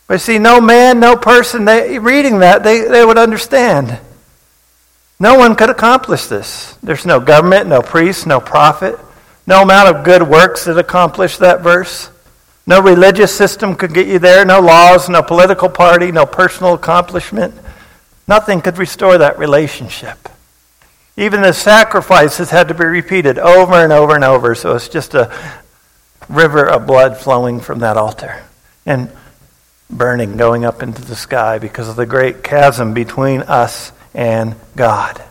But 0.06 0.20
see, 0.20 0.38
no 0.38 0.60
man, 0.60 1.00
no 1.00 1.16
person 1.16 1.64
they, 1.64 1.98
reading 1.98 2.40
that, 2.40 2.62
they, 2.62 2.82
they 2.82 3.04
would 3.04 3.18
understand. 3.18 3.98
No 5.18 5.38
one 5.38 5.56
could 5.56 5.70
accomplish 5.70 6.26
this. 6.26 6.76
There's 6.82 7.06
no 7.06 7.20
government, 7.20 7.68
no 7.68 7.82
priest, 7.82 8.26
no 8.26 8.40
prophet, 8.40 8.98
no 9.46 9.62
amount 9.62 9.96
of 9.96 10.04
good 10.04 10.22
works 10.22 10.64
that 10.64 10.78
accomplish 10.78 11.38
that 11.38 11.62
verse. 11.62 12.10
No 12.66 12.80
religious 12.80 13.34
system 13.34 13.74
could 13.74 13.92
get 13.92 14.06
you 14.06 14.18
there, 14.18 14.44
no 14.44 14.60
laws, 14.60 15.08
no 15.08 15.22
political 15.22 15.68
party, 15.68 16.10
no 16.10 16.24
personal 16.24 16.74
accomplishment. 16.74 17.54
Nothing 18.26 18.62
could 18.62 18.78
restore 18.78 19.18
that 19.18 19.38
relationship. 19.38 20.28
Even 21.16 21.42
the 21.42 21.52
sacrifices 21.52 22.50
had 22.50 22.68
to 22.68 22.74
be 22.74 22.84
repeated 22.84 23.38
over 23.38 23.74
and 23.74 23.92
over 23.92 24.14
and 24.14 24.24
over, 24.24 24.54
so 24.54 24.74
it's 24.74 24.88
just 24.88 25.14
a 25.14 25.32
river 26.28 26.64
of 26.64 26.86
blood 26.86 27.18
flowing 27.18 27.60
from 27.60 27.80
that 27.80 27.96
altar 27.96 28.42
and 28.86 29.10
burning, 29.90 30.36
going 30.36 30.64
up 30.64 30.82
into 30.82 31.02
the 31.02 31.14
sky 31.14 31.58
because 31.58 31.88
of 31.88 31.96
the 31.96 32.06
great 32.06 32.42
chasm 32.42 32.94
between 32.94 33.42
us 33.42 33.92
and 34.14 34.56
God. 34.74 35.22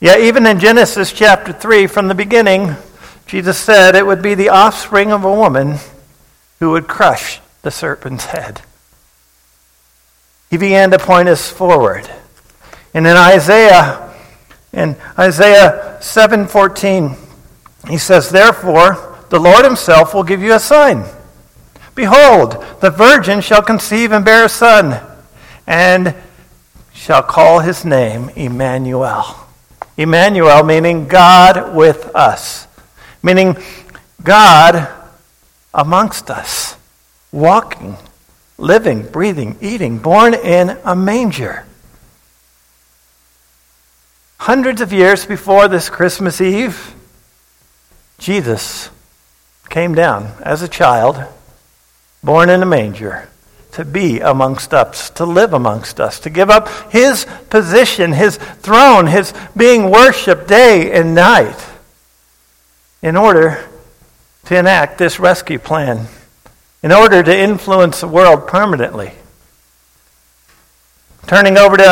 Yeah, 0.00 0.18
even 0.18 0.44
in 0.46 0.58
Genesis 0.58 1.12
chapter 1.12 1.52
3, 1.52 1.86
from 1.86 2.08
the 2.08 2.14
beginning, 2.14 2.76
Jesus 3.26 3.58
said 3.58 3.94
it 3.94 4.06
would 4.06 4.22
be 4.22 4.34
the 4.34 4.48
offspring 4.48 5.12
of 5.12 5.24
a 5.24 5.32
woman 5.32 5.78
who 6.60 6.70
would 6.70 6.86
crush 6.86 7.40
the 7.62 7.70
serpent's 7.70 8.26
head. 8.26 8.62
He 10.48 10.56
began 10.56 10.90
to 10.92 10.98
point 10.98 11.28
us 11.28 11.50
forward. 11.50 12.08
And 12.94 13.06
in 13.06 13.16
Isaiah, 13.16 14.14
in 14.72 14.96
Isaiah 15.18 15.98
7:14, 16.00 17.16
he 17.88 17.98
says, 17.98 18.30
"Therefore, 18.30 19.16
the 19.28 19.40
Lord 19.40 19.64
himself 19.64 20.14
will 20.14 20.22
give 20.22 20.42
you 20.42 20.54
a 20.54 20.60
sign. 20.60 21.04
Behold, 21.94 22.64
the 22.80 22.90
virgin 22.90 23.40
shall 23.40 23.62
conceive 23.62 24.12
and 24.12 24.24
bear 24.24 24.44
a 24.44 24.48
son, 24.48 25.00
and 25.66 26.14
shall 26.92 27.22
call 27.22 27.60
his 27.60 27.84
name 27.84 28.30
Emmanuel. 28.36 29.46
Emmanuel 29.96 30.62
meaning 30.62 31.08
God 31.08 31.74
with 31.74 32.14
us, 32.14 32.66
meaning 33.26 33.56
God 34.22 34.88
amongst 35.74 36.30
us, 36.30 36.76
walking, 37.32 37.96
living, 38.56 39.02
breathing, 39.02 39.56
eating, 39.60 39.98
born 39.98 40.32
in 40.32 40.78
a 40.84 40.94
manger. 40.94 41.66
Hundreds 44.38 44.80
of 44.80 44.92
years 44.92 45.26
before 45.26 45.66
this 45.66 45.90
Christmas 45.90 46.40
Eve, 46.40 46.94
Jesus 48.18 48.90
came 49.68 49.92
down 49.92 50.32
as 50.40 50.62
a 50.62 50.68
child, 50.68 51.20
born 52.22 52.48
in 52.48 52.62
a 52.62 52.66
manger 52.66 53.28
to 53.72 53.84
be 53.84 54.20
amongst 54.20 54.72
us, 54.72 55.10
to 55.10 55.26
live 55.26 55.52
amongst 55.52 55.98
us, 55.98 56.20
to 56.20 56.30
give 56.30 56.48
up 56.48 56.68
his 56.92 57.26
position, 57.50 58.12
his 58.12 58.36
throne, 58.36 59.08
his 59.08 59.34
being 59.56 59.90
worshiped 59.90 60.46
day 60.46 60.92
and 60.92 61.12
night 61.12 61.75
in 63.06 63.16
order 63.16 63.64
to 64.46 64.58
enact 64.58 64.98
this 64.98 65.20
rescue 65.20 65.60
plan, 65.60 66.08
in 66.82 66.90
order 66.90 67.22
to 67.22 67.38
influence 67.38 68.00
the 68.00 68.08
world 68.08 68.48
permanently. 68.48 69.12
Turning 71.28 71.56
over 71.56 71.76
to 71.76 71.88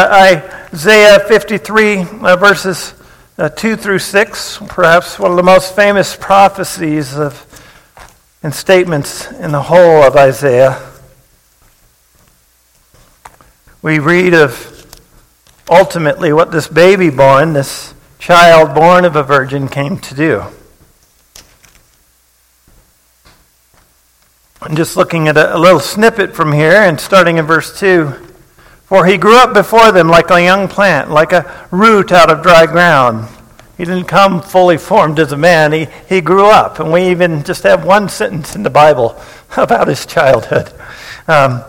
Isaiah 0.73 1.21
53, 1.21 1.99
uh, 1.99 2.35
verses 2.35 2.95
uh, 3.39 3.49
2 3.49 3.77
through 3.77 4.01
6, 4.01 4.59
perhaps 4.67 5.17
one 5.17 5.31
of 5.31 5.37
the 5.37 5.45
most 5.45 5.77
famous 5.77 6.17
prophecies 6.17 7.17
of, 7.17 7.47
and 8.43 8.53
statements 8.53 9.31
in 9.31 9.53
the 9.53 9.63
whole 9.63 10.03
of 10.03 10.17
Isaiah 10.17 10.91
we 13.83 14.01
read 14.01 14.35
of 14.35 14.85
ultimately 15.71 16.33
what 16.33 16.51
this 16.51 16.67
baby 16.67 17.11
born, 17.11 17.53
this 17.53 17.95
child 18.19 18.75
born 18.75 19.05
of 19.05 19.15
a 19.15 19.23
virgin, 19.23 19.69
came 19.69 19.99
to 19.99 20.15
do. 20.17 20.45
I'm 24.67 24.77
just 24.77 24.97
looking 24.97 25.29
at 25.29 25.37
a, 25.37 25.55
a 25.55 25.59
little 25.59 25.79
snippet 25.79 26.35
from 26.35 26.51
here 26.51 26.73
and 26.73 26.99
starting 26.99 27.37
in 27.37 27.45
verse 27.45 27.79
2. 27.79 28.15
For 28.87 29.05
he 29.05 29.19
grew 29.19 29.37
up 29.37 29.53
before 29.53 29.93
them 29.93 30.09
like 30.09 30.31
a 30.31 30.43
young 30.43 30.69
plant, 30.69 31.11
like 31.11 31.33
a 31.33 31.69
root 31.71 32.13
out 32.13 32.31
of 32.31 32.43
dry 32.43 32.65
ground. 32.65 33.29
He 33.77 33.85
didn't 33.85 34.07
come 34.07 34.41
fully 34.41 34.79
formed 34.79 35.19
as 35.19 35.33
a 35.33 35.37
man. 35.37 35.73
He, 35.73 35.89
he 36.09 36.23
grew 36.23 36.47
up. 36.47 36.81
And 36.81 36.91
we 36.91 37.11
even 37.11 37.45
just 37.45 37.63
have 37.65 37.85
one 37.85 38.09
sentence 38.09 38.57
in 38.57 38.63
the 38.63 38.71
Bible 38.71 39.21
about 39.59 39.87
his 39.87 40.07
childhood. 40.07 40.73
Um, 41.29 41.61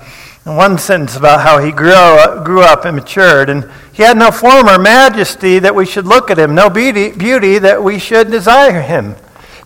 one 0.46 0.78
sentence 0.78 1.18
about 1.18 1.42
how 1.42 1.60
he 1.60 1.74
grew 1.74 1.92
up, 1.92 2.46
grew 2.46 2.62
up 2.62 2.86
and 2.86 2.96
matured. 2.96 3.50
And 3.50 3.70
he 3.92 4.04
had 4.04 4.16
no 4.16 4.32
form 4.32 4.70
or 4.70 4.80
majesty 4.80 5.60
that 5.60 5.76
we 5.76 5.86
should 5.86 6.08
look 6.08 6.32
at 6.32 6.40
him, 6.40 6.56
no 6.56 6.70
beauty, 6.70 7.12
beauty 7.12 7.60
that 7.60 7.84
we 7.84 8.00
should 8.00 8.32
desire 8.32 8.82
him. 8.82 9.18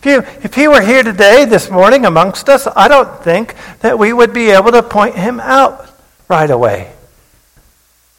If, 0.01 0.05
you, 0.05 0.19
if 0.43 0.53
he 0.53 0.69
were 0.69 0.81
here 0.81 1.03
today, 1.03 1.43
this 1.43 1.69
morning, 1.69 2.05
amongst 2.05 2.47
us, 2.47 2.67
I 2.73 2.87
don't 2.87 3.21
think 3.21 3.53
that 3.81 3.99
we 3.99 4.13
would 4.13 4.33
be 4.33 4.49
able 4.49 4.71
to 4.71 4.81
point 4.81 5.15
him 5.15 5.41
out 5.41 5.89
right 6.29 6.49
away. 6.49 6.93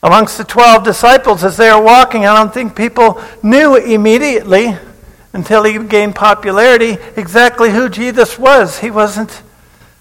Amongst 0.02 0.36
the 0.36 0.44
12 0.44 0.84
disciples, 0.84 1.42
as 1.42 1.56
they 1.56 1.72
were 1.72 1.80
walking, 1.80 2.26
I 2.26 2.36
don't 2.36 2.52
think 2.52 2.76
people 2.76 3.22
knew 3.42 3.76
immediately 3.76 4.76
until 5.32 5.64
he 5.64 5.78
gained 5.78 6.16
popularity 6.16 6.98
exactly 7.16 7.70
who 7.70 7.88
Jesus 7.88 8.38
was. 8.38 8.80
He 8.80 8.90
wasn't 8.90 9.42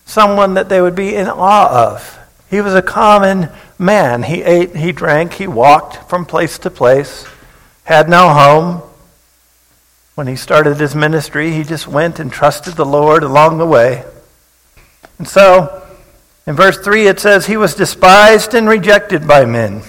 someone 0.05 0.55
that 0.55 0.67
they 0.67 0.81
would 0.81 0.95
be 0.95 1.15
in 1.15 1.29
awe 1.29 1.93
of. 1.93 2.19
He 2.49 2.59
was 2.59 2.75
a 2.75 2.81
common 2.81 3.49
man. 3.77 4.23
He 4.23 4.43
ate, 4.43 4.75
he 4.75 4.91
drank, 4.91 5.33
he 5.33 5.47
walked 5.47 6.09
from 6.09 6.25
place 6.25 6.59
to 6.59 6.69
place, 6.69 7.25
had 7.85 8.09
no 8.09 8.29
home. 8.33 8.88
When 10.19 10.27
he 10.27 10.35
started 10.35 10.81
his 10.81 10.95
ministry, 10.95 11.53
he 11.53 11.63
just 11.63 11.87
went 11.87 12.19
and 12.19 12.29
trusted 12.29 12.73
the 12.73 12.85
Lord 12.85 13.23
along 13.23 13.57
the 13.57 13.65
way. 13.65 14.03
And 15.17 15.25
so, 15.25 15.81
in 16.45 16.57
verse 16.57 16.77
3, 16.77 17.07
it 17.07 17.21
says, 17.21 17.45
He 17.45 17.55
was 17.55 17.73
despised 17.73 18.53
and 18.53 18.67
rejected 18.67 19.25
by 19.25 19.45
men, 19.45 19.81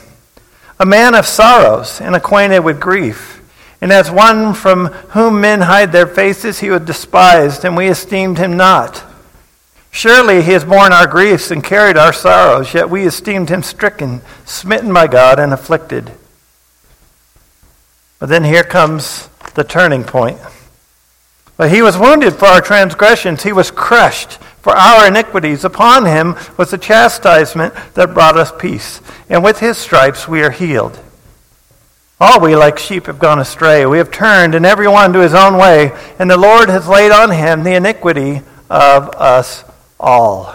a 0.78 0.87
man 0.87 1.16
of 1.16 1.26
sorrows 1.26 2.00
and 2.00 2.14
acquainted 2.14 2.60
with 2.60 2.78
grief. 2.78 3.42
And 3.80 3.90
as 3.90 4.08
one 4.08 4.54
from 4.54 4.87
whom 4.87 5.40
men 5.40 5.62
hide 5.62 5.90
their 5.90 6.06
faces, 6.06 6.60
he 6.60 6.70
was 6.70 6.82
despised, 6.82 7.64
and 7.64 7.76
we 7.76 7.88
esteemed 7.88 8.38
him 8.38 8.56
not. 8.56 9.02
Surely 9.90 10.42
he 10.42 10.52
has 10.52 10.64
borne 10.64 10.92
our 10.92 11.08
griefs 11.08 11.50
and 11.50 11.64
carried 11.64 11.96
our 11.96 12.12
sorrows, 12.12 12.72
yet 12.72 12.88
we 12.88 13.04
esteemed 13.04 13.49
him 13.49 13.64
stricken, 13.64 14.20
smitten 14.44 14.92
by 14.92 15.08
God, 15.08 15.40
and 15.40 15.52
afflicted. 15.52 16.12
But 18.20 18.28
then 18.28 18.44
here 18.44 18.62
comes 18.62 19.28
the 19.54 19.64
turning 19.64 20.04
point. 20.04 20.38
But 21.57 21.71
he 21.71 21.83
was 21.83 21.99
wounded 21.99 22.35
for 22.35 22.47
our 22.47 22.61
transgressions, 22.61 23.42
he 23.42 23.52
was 23.52 23.71
crushed 23.71 24.38
for 24.62 24.73
our 24.73 25.07
iniquities. 25.07 25.64
Upon 25.64 26.07
him 26.07 26.37
was 26.57 26.71
the 26.71 26.78
chastisement 26.78 27.75
that 27.95 28.14
brought 28.14 28.37
us 28.37 28.52
peace, 28.59 29.00
and 29.28 29.45
with 29.45 29.61
his 29.61 29.76
stripes 29.76 30.26
we 30.26 30.42
are 30.42 30.50
healed. 30.50 30.99
All 32.21 32.40
we 32.40 32.54
like 32.54 32.78
sheep 32.78 33.07
have 33.07 33.19
gone 33.19 33.38
astray. 33.38 33.87
We 33.87 33.99
have 33.99 34.11
turned, 34.11 34.54
and 34.54 34.66
every 34.66 34.88
one 34.88 35.12
to 35.14 35.21
his 35.21 35.33
own 35.33 35.57
way, 35.57 35.92
and 36.19 36.30
the 36.30 36.37
Lord 36.37 36.69
has 36.69 36.87
laid 36.87 37.12
on 37.12 37.30
him 37.30 37.62
the 37.62 37.75
iniquity 37.75 38.42
of 38.69 39.09
us 39.16 39.64
all. 39.99 40.54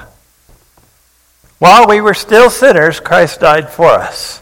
While 1.58 1.88
we 1.88 2.02
were 2.02 2.14
still 2.14 2.50
sinners, 2.50 3.00
Christ 3.00 3.40
died 3.40 3.70
for 3.70 3.88
us. 3.88 4.42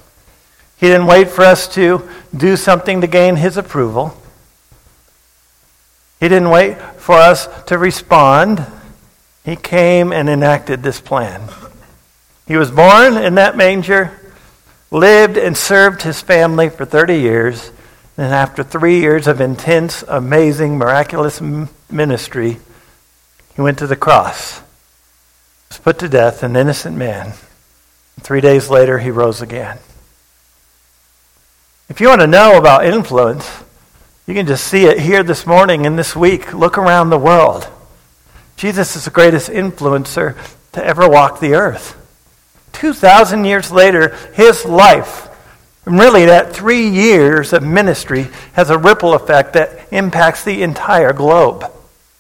He 0.77 0.88
didn't 0.88 1.07
wait 1.07 1.29
for 1.29 1.43
us 1.45 1.67
to 1.75 2.10
do 2.36 2.57
something 2.57 3.00
to 3.01 3.07
gain 3.07 3.38
his 3.38 3.55
approval. 3.55 4.17
He 6.23 6.29
didn't 6.29 6.51
wait 6.51 6.77
for 6.95 7.15
us 7.15 7.49
to 7.65 7.77
respond. 7.77 8.65
He 9.43 9.57
came 9.57 10.13
and 10.13 10.29
enacted 10.29 10.81
this 10.81 11.01
plan. 11.01 11.49
He 12.47 12.55
was 12.55 12.71
born 12.71 13.17
in 13.17 13.35
that 13.35 13.57
manger, 13.57 14.17
lived 14.89 15.35
and 15.35 15.57
served 15.57 16.03
his 16.03 16.21
family 16.21 16.69
for 16.69 16.85
30 16.85 17.19
years, 17.19 17.71
and 18.15 18.33
after 18.33 18.63
three 18.63 19.01
years 19.01 19.27
of 19.27 19.41
intense, 19.41 20.01
amazing, 20.07 20.77
miraculous 20.77 21.41
ministry, 21.91 22.57
he 23.53 23.61
went 23.61 23.79
to 23.79 23.87
the 23.87 23.97
cross 23.97 24.61
was 25.67 25.77
put 25.77 25.99
to 25.99 26.07
death, 26.07 26.41
an 26.41 26.55
innocent 26.55 26.95
man. 26.95 27.33
Three 28.21 28.39
days 28.39 28.69
later, 28.69 28.97
he 28.97 29.11
rose 29.11 29.41
again. 29.41 29.77
If 31.89 31.99
you 31.99 32.07
want 32.07 32.21
to 32.21 32.27
know 32.27 32.57
about 32.57 32.85
influence, 32.85 33.62
you 34.25 34.33
can 34.33 34.47
just 34.47 34.65
see 34.67 34.85
it 34.85 34.99
here 34.99 35.21
this 35.21 35.45
morning 35.45 35.85
and 35.85 35.99
this 35.99 36.15
week. 36.15 36.53
Look 36.53 36.77
around 36.77 37.09
the 37.09 37.17
world. 37.17 37.67
Jesus 38.55 38.95
is 38.95 39.05
the 39.05 39.11
greatest 39.11 39.49
influencer 39.49 40.37
to 40.71 40.85
ever 40.85 41.09
walk 41.09 41.39
the 41.39 41.55
earth. 41.55 41.99
2,000 42.71 43.43
years 43.43 43.69
later, 43.69 44.15
his 44.33 44.63
life, 44.63 45.27
and 45.85 45.99
really 45.99 46.25
that 46.25 46.53
three 46.53 46.87
years 46.87 47.51
of 47.51 47.63
ministry, 47.63 48.27
has 48.53 48.69
a 48.69 48.77
ripple 48.77 49.13
effect 49.13 49.53
that 49.53 49.87
impacts 49.91 50.45
the 50.45 50.63
entire 50.63 51.11
globe. 51.11 51.69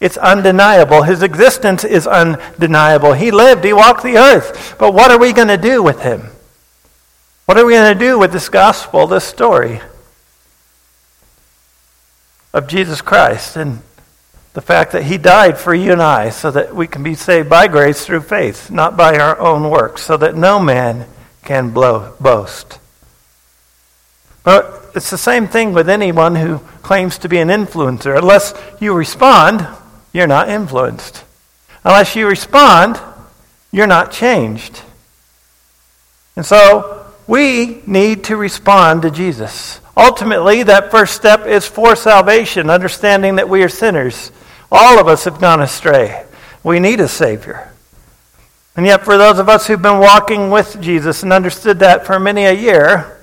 It's 0.01 0.17
undeniable. 0.17 1.03
His 1.03 1.23
existence 1.23 1.85
is 1.85 2.05
undeniable. 2.05 3.13
He 3.13 3.31
lived, 3.31 3.63
he 3.63 3.71
walked 3.71 4.03
the 4.03 4.17
earth. 4.17 4.75
But 4.77 4.93
what 4.93 5.09
are 5.09 5.19
we 5.19 5.31
going 5.31 5.47
to 5.47 5.57
do 5.57 5.81
with 5.81 6.01
him? 6.01 6.23
What 7.45 7.57
are 7.57 7.65
we 7.65 7.73
going 7.73 7.97
to 7.97 7.99
do 7.99 8.19
with 8.19 8.33
this 8.33 8.49
gospel, 8.49 9.07
this 9.07 9.23
story 9.23 9.79
of 12.53 12.67
Jesus 12.67 13.01
Christ 13.01 13.57
and 13.57 13.81
the 14.53 14.61
fact 14.61 14.91
that 14.91 15.03
he 15.03 15.17
died 15.17 15.57
for 15.57 15.73
you 15.73 15.91
and 15.91 16.01
I 16.01 16.29
so 16.29 16.51
that 16.51 16.75
we 16.75 16.85
can 16.85 17.01
be 17.01 17.15
saved 17.15 17.49
by 17.49 17.67
grace 17.67 18.05
through 18.05 18.21
faith, 18.21 18.69
not 18.69 18.95
by 18.95 19.17
our 19.17 19.39
own 19.39 19.69
works, 19.69 20.03
so 20.03 20.15
that 20.17 20.35
no 20.35 20.59
man 20.59 21.07
can 21.43 21.71
blow, 21.71 22.13
boast. 22.19 22.79
But 24.43 24.91
it's 24.95 25.09
the 25.09 25.17
same 25.17 25.47
thing 25.47 25.73
with 25.73 25.89
anyone 25.89 26.35
who 26.35 26.59
claims 26.83 27.17
to 27.19 27.29
be 27.29 27.39
an 27.39 27.47
influencer. 27.47 28.15
Unless 28.15 28.53
you 28.79 28.93
respond, 28.93 29.65
you're 30.11 30.27
not 30.27 30.49
influenced. 30.49 31.23
Unless 31.83 32.15
you 32.15 32.27
respond, 32.27 32.99
you're 33.71 33.87
not 33.87 34.11
changed. 34.11 34.81
And 36.35 36.45
so 36.45 37.02
we 37.27 37.81
need 37.85 38.25
to 38.25 38.35
respond 38.35 39.03
to 39.03 39.11
Jesus. 39.11 39.79
Ultimately, 39.95 40.63
that 40.63 40.91
first 40.91 41.15
step 41.15 41.45
is 41.45 41.67
for 41.67 41.95
salvation, 41.95 42.69
understanding 42.69 43.35
that 43.35 43.49
we 43.49 43.63
are 43.63 43.69
sinners. 43.69 44.31
All 44.71 44.99
of 44.99 45.07
us 45.07 45.25
have 45.25 45.39
gone 45.39 45.61
astray. 45.61 46.25
We 46.63 46.79
need 46.79 46.99
a 46.99 47.07
Savior. 47.07 47.71
And 48.75 48.85
yet, 48.85 49.05
for 49.05 49.17
those 49.17 49.37
of 49.37 49.49
us 49.49 49.67
who've 49.67 49.81
been 49.81 49.99
walking 49.99 50.49
with 50.49 50.81
Jesus 50.81 51.21
and 51.21 51.31
understood 51.31 51.79
that 51.79 52.07
for 52.07 52.19
many 52.19 52.45
a 52.45 52.53
year, 52.53 53.17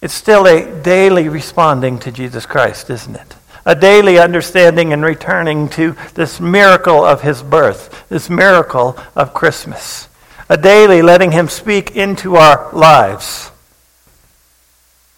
it's 0.00 0.14
still 0.14 0.46
a 0.46 0.80
daily 0.82 1.28
responding 1.28 1.98
to 2.00 2.12
Jesus 2.12 2.46
Christ, 2.46 2.88
isn't 2.88 3.16
it? 3.16 3.34
A 3.66 3.74
daily 3.74 4.18
understanding 4.18 4.92
and 4.92 5.04
returning 5.04 5.68
to 5.70 5.96
this 6.14 6.40
miracle 6.40 7.04
of 7.04 7.20
his 7.20 7.42
birth, 7.42 8.08
this 8.08 8.30
miracle 8.30 8.96
of 9.16 9.34
Christmas. 9.34 10.08
A 10.50 10.58
daily 10.58 11.00
letting 11.00 11.32
him 11.32 11.48
speak 11.48 11.96
into 11.96 12.36
our 12.36 12.70
lives. 12.74 13.50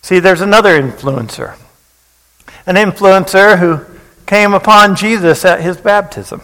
See, 0.03 0.21
there's 0.21 0.43
another 0.43 0.81
influencer 0.81 1.57
an 2.67 2.77
influencer 2.77 3.59
who 3.59 3.81
came 4.27 4.55
upon 4.55 4.95
Jesus 4.95 5.45
at 5.45 5.61
his 5.61 5.77
baptism. 5.79 6.43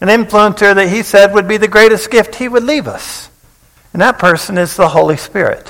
An 0.00 0.08
influencer 0.08 0.74
that 0.74 0.88
he 0.88 1.02
said 1.02 1.34
would 1.34 1.46
be 1.46 1.58
the 1.58 1.68
greatest 1.68 2.10
gift 2.10 2.36
he 2.36 2.48
would 2.48 2.64
leave 2.64 2.88
us. 2.88 3.28
And 3.92 4.00
that 4.00 4.18
person 4.18 4.56
is 4.56 4.76
the 4.76 4.88
Holy 4.88 5.16
Spirit. 5.16 5.68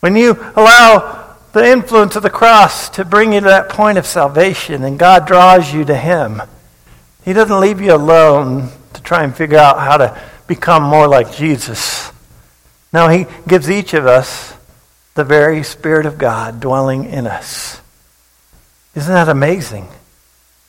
When 0.00 0.14
you 0.14 0.32
allow 0.54 1.36
the 1.52 1.66
influence 1.66 2.16
of 2.16 2.22
the 2.22 2.30
cross 2.30 2.90
to 2.90 3.04
bring 3.04 3.32
you 3.32 3.40
to 3.40 3.46
that 3.46 3.68
point 3.68 3.98
of 3.98 4.06
salvation 4.06 4.84
and 4.84 4.98
God 4.98 5.26
draws 5.26 5.72
you 5.72 5.84
to 5.84 5.96
Him, 5.96 6.42
He 7.24 7.32
doesn't 7.32 7.60
leave 7.60 7.80
you 7.80 7.94
alone 7.94 8.70
to 8.92 9.02
try 9.02 9.24
and 9.24 9.34
figure 9.34 9.58
out 9.58 9.78
how 9.78 9.96
to 9.96 10.20
become 10.54 10.82
more 10.82 11.08
like 11.08 11.34
Jesus. 11.34 12.12
Now, 12.92 13.08
He 13.08 13.24
gives 13.48 13.70
each 13.70 13.94
of 13.94 14.06
us 14.06 14.52
the 15.14 15.24
very 15.24 15.62
Spirit 15.62 16.04
of 16.04 16.18
God 16.18 16.60
dwelling 16.60 17.06
in 17.06 17.26
us. 17.26 17.80
Isn't 18.94 19.14
that 19.14 19.30
amazing? 19.30 19.88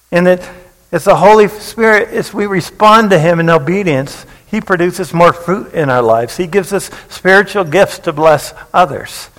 And 0.09 0.25
that 0.25 0.49
it's 0.89 1.03
the 1.03 1.17
Holy 1.17 1.49
Spirit, 1.49 2.09
as 2.09 2.33
we 2.33 2.45
respond 2.45 3.09
to 3.09 3.19
Him 3.19 3.41
in 3.41 3.49
obedience, 3.49 4.25
He 4.45 4.61
produces 4.61 5.13
more 5.13 5.33
fruit 5.33 5.73
in 5.73 5.89
our 5.89 6.01
lives. 6.01 6.37
He 6.37 6.47
gives 6.47 6.71
us 6.71 6.89
spiritual 7.09 7.65
gifts 7.65 7.99
to 7.99 8.13
bless 8.13 8.53
others. 8.73 9.29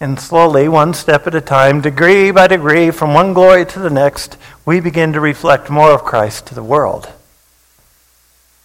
And 0.00 0.18
slowly, 0.18 0.68
one 0.68 0.94
step 0.94 1.26
at 1.26 1.34
a 1.34 1.42
time, 1.42 1.82
degree 1.82 2.30
by 2.30 2.46
degree, 2.46 2.90
from 2.90 3.12
one 3.12 3.34
glory 3.34 3.66
to 3.66 3.78
the 3.78 3.90
next, 3.90 4.38
we 4.64 4.80
begin 4.80 5.12
to 5.12 5.20
reflect 5.20 5.68
more 5.68 5.90
of 5.90 6.02
Christ 6.02 6.46
to 6.46 6.54
the 6.54 6.62
world. 6.62 7.12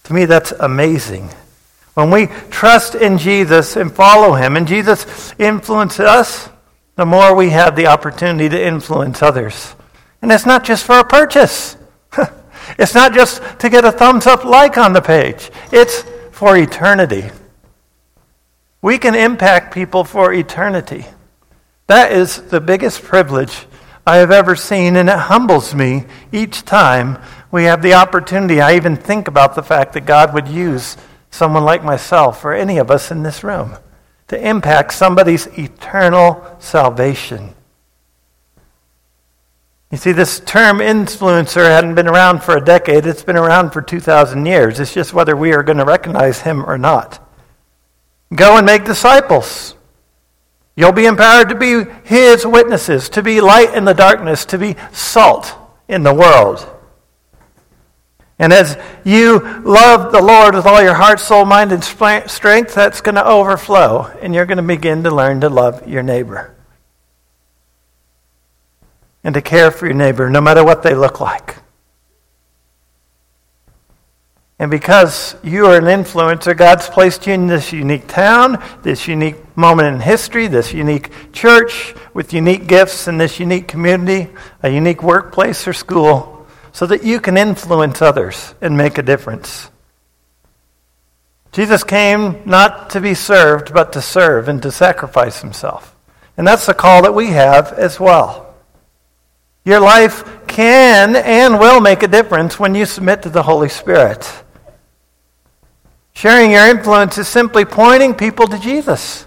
To 0.08 0.14
me, 0.14 0.24
that's 0.24 0.54
amazing. 0.54 1.30
When 1.94 2.12
we 2.12 2.28
trust 2.50 2.96
in 2.96 3.18
Jesus 3.18 3.76
and 3.76 3.94
follow 3.94 4.36
Him, 4.36 4.56
and 4.56 4.66
Jesus 4.66 5.34
influences 5.38 6.00
us, 6.00 6.50
the 6.96 7.06
more 7.06 7.36
we 7.36 7.50
have 7.50 7.76
the 7.76 7.88
opportunity 7.88 8.48
to 8.48 8.66
influence 8.68 9.22
others. 9.22 9.76
And 10.22 10.32
it's 10.32 10.46
not 10.46 10.64
just 10.64 10.86
for 10.86 10.98
a 10.98 11.04
purchase. 11.04 11.76
it's 12.80 12.96
not 12.96 13.14
just 13.14 13.42
to 13.60 13.70
get 13.70 13.84
a 13.84 13.92
thumbs 13.92 14.28
up 14.28 14.46
like 14.46 14.78
on 14.78 14.94
the 14.94 15.02
page. 15.02 15.52
It's 15.74 16.06
for 16.32 16.56
eternity. 16.56 17.30
We 18.82 19.00
can 19.00 19.14
impact 19.14 19.74
people 19.74 20.06
for 20.06 20.34
eternity. 20.34 21.06
That 21.88 22.14
is 22.14 22.44
the 22.44 22.62
biggest 22.62 23.04
privilege 23.04 23.66
I 24.06 24.18
have 24.18 24.32
ever 24.32 24.56
seen, 24.56 24.96
and 24.96 25.10
it 25.10 25.20
humbles 25.20 25.76
me 25.76 26.06
each 26.32 26.64
time 26.64 27.22
we 27.52 27.64
have 27.64 27.82
the 27.82 27.94
opportunity. 27.94 28.62
I 28.62 28.76
even 28.76 28.96
think 28.96 29.28
about 29.28 29.56
the 29.56 29.64
fact 29.64 29.94
that 29.94 30.06
God 30.06 30.34
would 30.34 30.48
use 30.48 30.98
someone 31.32 31.64
like 31.64 31.84
myself 31.84 32.44
or 32.44 32.54
any 32.54 32.78
of 32.78 32.92
us 32.92 33.12
in 33.12 33.24
this 33.24 33.44
room 33.44 33.78
to 34.28 34.48
impact 34.48 34.94
somebody's 34.94 35.48
eternal 35.58 36.58
salvation. 36.60 37.54
You 39.92 39.98
see, 39.98 40.12
this 40.12 40.42
term 40.42 40.80
influencer 40.80 41.66
hadn't 41.66 41.96
been 41.96 42.10
around 42.10 42.44
for 42.44 42.58
a 42.58 42.64
decade, 42.64 43.06
it's 43.06 43.24
been 43.24 43.38
around 43.38 43.72
for 43.72 43.82
2,000 43.82 44.46
years. 44.46 44.80
It's 44.82 44.94
just 44.94 45.14
whether 45.14 45.36
we 45.36 45.54
are 45.54 45.64
going 45.64 45.78
to 45.78 45.86
recognize 45.86 46.42
him 46.42 46.66
or 46.66 46.78
not. 46.78 47.26
Go 48.36 48.58
and 48.58 48.66
make 48.66 48.84
disciples. 48.84 49.76
You'll 50.76 50.92
be 50.92 51.06
empowered 51.06 51.50
to 51.50 51.56
be 51.56 51.86
his 52.04 52.46
witnesses, 52.46 53.08
to 53.10 53.24
be 53.24 53.40
light 53.40 53.74
in 53.74 53.86
the 53.86 53.94
darkness, 53.94 54.46
to 54.46 54.58
be 54.58 54.76
salt 54.92 55.56
in 55.88 56.04
the 56.04 56.14
world. 56.14 56.70
And 58.40 58.54
as 58.54 58.78
you 59.04 59.40
love 59.64 60.12
the 60.12 60.22
Lord 60.22 60.54
with 60.54 60.68
all 60.68 60.82
your 60.82 60.94
heart, 60.94 61.20
soul, 61.20 61.44
mind, 61.44 61.72
and 61.72 61.84
strength, 61.84 62.76
that's 62.76 63.02
going 63.02 63.16
to 63.16 63.26
overflow, 63.26 64.04
and 64.22 64.36
you're 64.36 64.46
going 64.46 64.58
to 64.58 64.64
begin 64.64 65.04
to 65.04 65.12
learn 65.12 65.42
to 65.42 65.50
love 65.50 65.88
your 65.88 66.04
neighbor 66.04 66.54
and 69.24 69.34
to 69.34 69.42
care 69.42 69.72
for 69.72 69.88
your 69.88 69.96
neighbor, 69.96 70.30
no 70.30 70.40
matter 70.40 70.64
what 70.64 70.84
they 70.84 70.94
look 70.94 71.20
like. 71.20 71.58
And 74.60 74.72
because 74.72 75.36
you 75.44 75.66
are 75.66 75.78
an 75.78 75.84
influencer, 75.84 76.56
God's 76.56 76.88
placed 76.88 77.28
you 77.28 77.34
in 77.34 77.48
this 77.48 77.74
unique 77.74 78.08
town, 78.08 78.64
this 78.84 79.08
unique 79.08 79.58
moment 79.58 79.94
in 79.94 80.00
history, 80.00 80.48
this 80.48 80.74
unique 80.74 81.12
church 81.32 81.96
with 82.14 82.34
unique 82.34 82.68
gifts 82.68 83.08
in 83.08 83.18
this 83.18 83.40
unique 83.40 83.68
community, 83.68 84.32
a 84.62 84.70
unique 84.70 85.02
workplace 85.04 85.68
or 85.68 85.74
school 85.74 86.37
so 86.78 86.86
that 86.86 87.04
you 87.04 87.20
can 87.20 87.38
influence 87.38 88.04
others 88.04 88.54
and 88.62 88.78
make 88.78 89.00
a 89.00 89.02
difference. 89.02 89.72
Jesus 91.52 91.84
came 91.84 92.44
not 92.46 92.92
to 92.92 93.02
be 93.02 93.16
served, 93.16 93.74
but 93.74 93.94
to 93.94 94.00
serve 94.00 94.48
and 94.48 94.62
to 94.62 94.72
sacrifice 94.72 95.42
himself. 95.42 95.96
And 96.38 96.46
that's 96.46 96.68
the 96.68 96.76
call 96.76 97.02
that 97.02 97.16
we 97.16 97.30
have 97.30 97.74
as 97.74 98.00
well. 98.00 98.54
Your 99.66 99.80
life 99.80 100.24
can 100.46 101.16
and 101.16 101.60
will 101.60 101.82
make 101.82 102.04
a 102.04 102.08
difference 102.08 102.60
when 102.60 102.76
you 102.76 102.86
submit 102.86 103.24
to 103.24 103.30
the 103.30 103.42
Holy 103.42 103.70
Spirit. 103.70 104.32
Sharing 106.14 106.52
your 106.52 106.68
influence 106.68 107.18
is 107.18 107.28
simply 107.28 107.66
pointing 107.66 108.14
people 108.14 108.48
to 108.50 108.60
Jesus. 108.60 109.26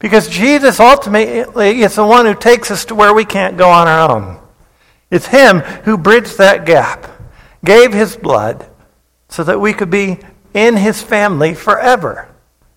Because 0.00 0.28
Jesus 0.28 0.80
ultimately 0.80 1.82
is 1.82 1.94
the 1.94 2.04
one 2.04 2.26
who 2.26 2.34
takes 2.34 2.72
us 2.72 2.86
to 2.86 2.96
where 2.96 3.14
we 3.14 3.24
can't 3.24 3.56
go 3.56 3.70
on 3.70 3.86
our 3.86 4.10
own. 4.10 4.40
It's 5.10 5.26
Him 5.26 5.58
who 5.84 5.98
bridged 5.98 6.38
that 6.38 6.64
gap, 6.64 7.06
gave 7.64 7.92
His 7.92 8.16
blood 8.16 8.66
so 9.28 9.44
that 9.44 9.60
we 9.60 9.72
could 9.72 9.90
be 9.90 10.18
in 10.54 10.76
His 10.76 11.02
family 11.02 11.54
forever. 11.54 12.28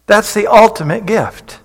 That's 0.06 0.34
the 0.34 0.48
ultimate 0.48 1.06
gift. 1.06 1.60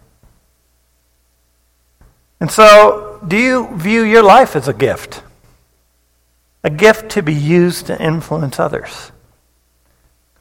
And 2.40 2.50
so, 2.50 3.20
do 3.26 3.36
you 3.36 3.68
view 3.76 4.02
your 4.02 4.22
life 4.22 4.54
as 4.54 4.68
a 4.68 4.72
gift? 4.72 5.22
A 6.62 6.70
gift 6.70 7.10
to 7.12 7.22
be 7.22 7.34
used 7.34 7.86
to 7.86 8.00
influence 8.00 8.60
others. 8.60 9.10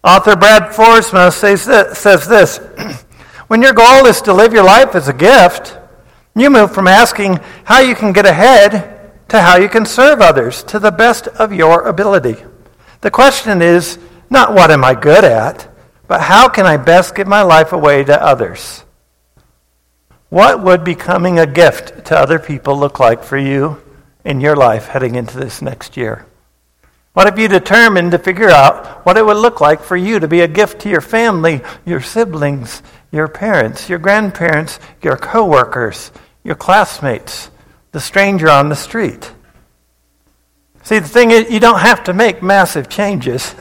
Author 0.03 0.35
Brad 0.35 0.73
Formsma 0.73 1.33
says 1.33 1.65
this, 1.65 1.97
says 1.97 2.27
this 2.27 2.59
When 3.47 3.61
your 3.61 3.73
goal 3.73 4.05
is 4.05 4.21
to 4.23 4.33
live 4.33 4.53
your 4.53 4.63
life 4.63 4.93
as 4.93 5.07
a 5.07 5.13
gift, 5.13 5.77
you 6.35 6.49
move 6.49 6.73
from 6.73 6.87
asking 6.87 7.39
how 7.63 7.79
you 7.79 7.95
can 7.95 8.13
get 8.13 8.25
ahead 8.25 8.96
to 9.29 9.41
how 9.41 9.57
you 9.57 9.69
can 9.69 9.85
serve 9.85 10.21
others 10.21 10.63
to 10.63 10.79
the 10.79 10.91
best 10.91 11.27
of 11.27 11.53
your 11.53 11.87
ability. 11.87 12.43
The 13.01 13.11
question 13.11 13.61
is 13.61 13.99
not 14.29 14.53
what 14.53 14.71
am 14.71 14.83
I 14.83 14.93
good 14.93 15.23
at, 15.23 15.67
but 16.07 16.21
how 16.21 16.49
can 16.49 16.65
I 16.65 16.77
best 16.77 17.15
give 17.15 17.27
my 17.27 17.41
life 17.41 17.73
away 17.73 18.03
to 18.03 18.23
others? 18.23 18.83
What 20.29 20.63
would 20.63 20.83
becoming 20.83 21.39
a 21.39 21.45
gift 21.45 22.05
to 22.05 22.17
other 22.17 22.39
people 22.39 22.77
look 22.77 22.99
like 22.99 23.23
for 23.23 23.37
you 23.37 23.81
in 24.25 24.41
your 24.41 24.55
life 24.55 24.87
heading 24.87 25.15
into 25.15 25.37
this 25.37 25.61
next 25.61 25.95
year? 25.95 26.25
What 27.13 27.27
have 27.27 27.39
you 27.39 27.47
determined 27.47 28.11
to 28.11 28.19
figure 28.19 28.49
out 28.49 29.05
what 29.05 29.17
it 29.17 29.25
would 29.25 29.37
look 29.37 29.59
like 29.59 29.81
for 29.81 29.97
you 29.97 30.19
to 30.19 30.27
be 30.27 30.41
a 30.41 30.47
gift 30.47 30.81
to 30.81 30.89
your 30.89 31.01
family, 31.01 31.61
your 31.85 32.01
siblings, 32.01 32.83
your 33.11 33.27
parents, 33.27 33.89
your 33.89 33.99
grandparents, 33.99 34.79
your 35.01 35.17
coworkers, 35.17 36.11
your 36.43 36.55
classmates, 36.55 37.49
the 37.97 38.01
stranger 38.01 38.47
on 38.47 38.69
the 38.69 38.75
street? 38.75 39.31
See, 40.83 40.99
the 40.99 41.07
thing 41.07 41.31
is, 41.31 41.49
you 41.49 41.59
don't 41.59 41.79
have 41.79 42.03
to 42.03 42.13
make 42.13 42.43
massive 42.43 42.89
changes. 42.89 43.55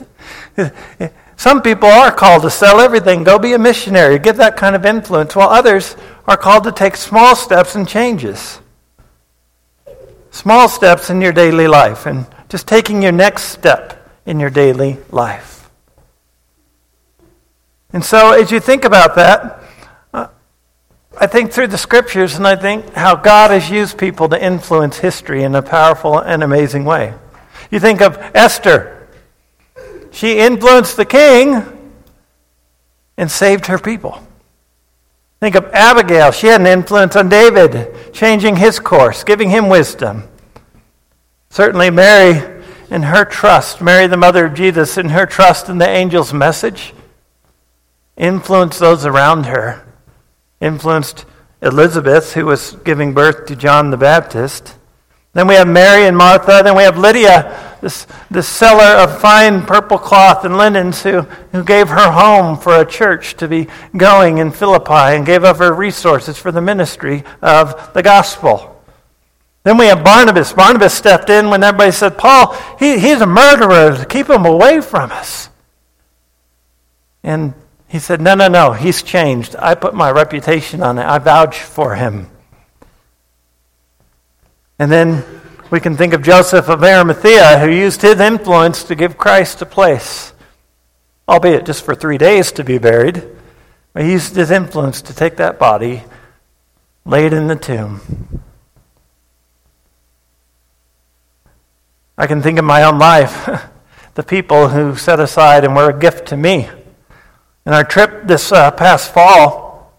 Some 1.36 1.62
people 1.62 1.88
are 1.88 2.12
called 2.12 2.42
to 2.42 2.50
sell 2.50 2.78
everything, 2.78 3.24
go 3.24 3.38
be 3.38 3.54
a 3.54 3.58
missionary, 3.58 4.18
get 4.18 4.36
that 4.36 4.58
kind 4.58 4.76
of 4.76 4.84
influence, 4.84 5.34
while 5.34 5.48
others 5.48 5.96
are 6.28 6.36
called 6.36 6.64
to 6.64 6.72
take 6.72 6.96
small 6.96 7.34
steps 7.34 7.76
and 7.76 7.88
changes. 7.88 8.60
Small 10.30 10.68
steps 10.68 11.08
in 11.08 11.22
your 11.22 11.32
daily 11.32 11.66
life, 11.66 12.04
and 12.04 12.26
just 12.50 12.68
taking 12.68 13.02
your 13.02 13.12
next 13.12 13.44
step 13.44 14.06
in 14.26 14.38
your 14.38 14.50
daily 14.50 14.98
life. 15.10 15.70
And 17.90 18.04
so, 18.04 18.32
as 18.32 18.50
you 18.50 18.60
think 18.60 18.84
about 18.84 19.14
that, 19.14 19.62
I 21.18 21.26
think 21.26 21.52
through 21.52 21.68
the 21.68 21.78
scriptures, 21.78 22.36
and 22.36 22.46
I 22.46 22.56
think 22.56 22.92
how 22.92 23.16
God 23.16 23.50
has 23.50 23.70
used 23.70 23.96
people 23.96 24.28
to 24.28 24.42
influence 24.42 24.98
history 24.98 25.42
in 25.42 25.54
a 25.54 25.62
powerful 25.62 26.18
and 26.18 26.42
amazing 26.42 26.84
way. 26.84 27.14
You 27.70 27.80
think 27.80 28.00
of 28.00 28.18
Esther. 28.34 29.08
She 30.10 30.38
influenced 30.38 30.96
the 30.96 31.04
king 31.04 31.62
and 33.16 33.30
saved 33.30 33.66
her 33.66 33.78
people. 33.78 34.22
Think 35.40 35.54
of 35.54 35.66
Abigail. 35.72 36.32
She 36.32 36.48
had 36.48 36.60
an 36.60 36.66
influence 36.66 37.16
on 37.16 37.28
David, 37.28 38.12
changing 38.12 38.56
his 38.56 38.78
course, 38.78 39.24
giving 39.24 39.50
him 39.50 39.68
wisdom. 39.68 40.24
Certainly, 41.50 41.90
Mary 41.90 42.56
in 42.90 43.02
her 43.02 43.24
trust, 43.24 43.80
Mary, 43.80 44.06
the 44.06 44.16
mother 44.16 44.46
of 44.46 44.54
Jesus, 44.54 44.96
in 44.96 45.08
her 45.10 45.26
trust 45.26 45.68
in 45.68 45.78
the 45.78 45.88
angel's 45.88 46.32
message, 46.32 46.94
influenced 48.16 48.78
those 48.78 49.04
around 49.04 49.46
her, 49.46 49.84
influenced 50.60 51.24
Elizabeth, 51.62 52.34
who 52.34 52.46
was 52.46 52.72
giving 52.84 53.14
birth 53.14 53.46
to 53.46 53.56
John 53.56 53.90
the 53.90 53.96
Baptist. 53.96 54.76
Then 55.32 55.48
we 55.48 55.54
have 55.54 55.68
Mary 55.68 56.06
and 56.06 56.16
Martha. 56.16 56.62
Then 56.64 56.76
we 56.76 56.82
have 56.84 56.96
Lydia, 56.96 57.76
this, 57.82 58.06
this 58.30 58.48
seller 58.48 58.98
of 59.02 59.20
fine 59.20 59.66
purple 59.66 59.98
cloth 59.98 60.44
and 60.44 60.56
linens, 60.56 61.02
who, 61.02 61.20
who 61.52 61.62
gave 61.62 61.88
her 61.88 62.10
home 62.10 62.56
for 62.56 62.80
a 62.80 62.86
church 62.86 63.36
to 63.36 63.48
be 63.48 63.68
going 63.96 64.38
in 64.38 64.50
Philippi 64.50 65.14
and 65.14 65.26
gave 65.26 65.44
up 65.44 65.58
her 65.58 65.72
resources 65.72 66.38
for 66.38 66.50
the 66.52 66.62
ministry 66.62 67.22
of 67.42 67.92
the 67.92 68.02
gospel. 68.02 68.82
Then 69.64 69.78
we 69.78 69.86
have 69.86 70.04
Barnabas. 70.04 70.52
Barnabas 70.52 70.94
stepped 70.94 71.28
in 71.28 71.50
when 71.50 71.64
everybody 71.64 71.90
said, 71.90 72.16
Paul, 72.16 72.56
he, 72.78 72.98
he's 72.98 73.20
a 73.20 73.26
murderer. 73.26 74.04
Keep 74.04 74.30
him 74.30 74.46
away 74.46 74.80
from 74.80 75.10
us. 75.10 75.50
And 77.22 77.52
he 77.88 77.98
said, 77.98 78.20
No, 78.20 78.34
no, 78.34 78.48
no. 78.48 78.72
He's 78.72 79.02
changed. 79.02 79.56
I 79.58 79.74
put 79.74 79.94
my 79.94 80.10
reputation 80.10 80.82
on 80.82 80.98
it. 80.98 81.04
I 81.04 81.18
vouch 81.18 81.60
for 81.60 81.94
him. 81.94 82.28
And 84.78 84.90
then 84.90 85.24
we 85.70 85.80
can 85.80 85.96
think 85.96 86.12
of 86.12 86.22
Joseph 86.22 86.68
of 86.68 86.82
Arimathea, 86.82 87.58
who 87.58 87.70
used 87.70 88.02
his 88.02 88.20
influence 88.20 88.84
to 88.84 88.94
give 88.94 89.16
Christ 89.16 89.62
a 89.62 89.66
place, 89.66 90.32
albeit 91.28 91.64
just 91.64 91.84
for 91.84 91.94
three 91.94 92.18
days 92.18 92.52
to 92.52 92.64
be 92.64 92.78
buried. 92.78 93.22
But 93.92 94.04
he 94.04 94.12
used 94.12 94.36
his 94.36 94.50
influence 94.50 95.02
to 95.02 95.14
take 95.14 95.36
that 95.36 95.58
body, 95.58 96.04
lay 97.04 97.26
it 97.26 97.32
in 97.32 97.46
the 97.46 97.56
tomb. 97.56 98.42
I 102.18 102.26
can 102.26 102.42
think 102.42 102.58
of 102.58 102.64
my 102.64 102.82
own 102.82 102.98
life, 102.98 103.48
the 104.14 104.22
people 104.22 104.68
who 104.68 104.96
set 104.96 105.20
aside 105.20 105.64
and 105.64 105.74
were 105.74 105.90
a 105.90 105.98
gift 105.98 106.26
to 106.28 106.36
me. 106.36 106.68
In 107.66 107.72
our 107.72 107.84
trip 107.84 108.26
this 108.26 108.52
uh, 108.52 108.70
past 108.70 109.12
fall, 109.12 109.92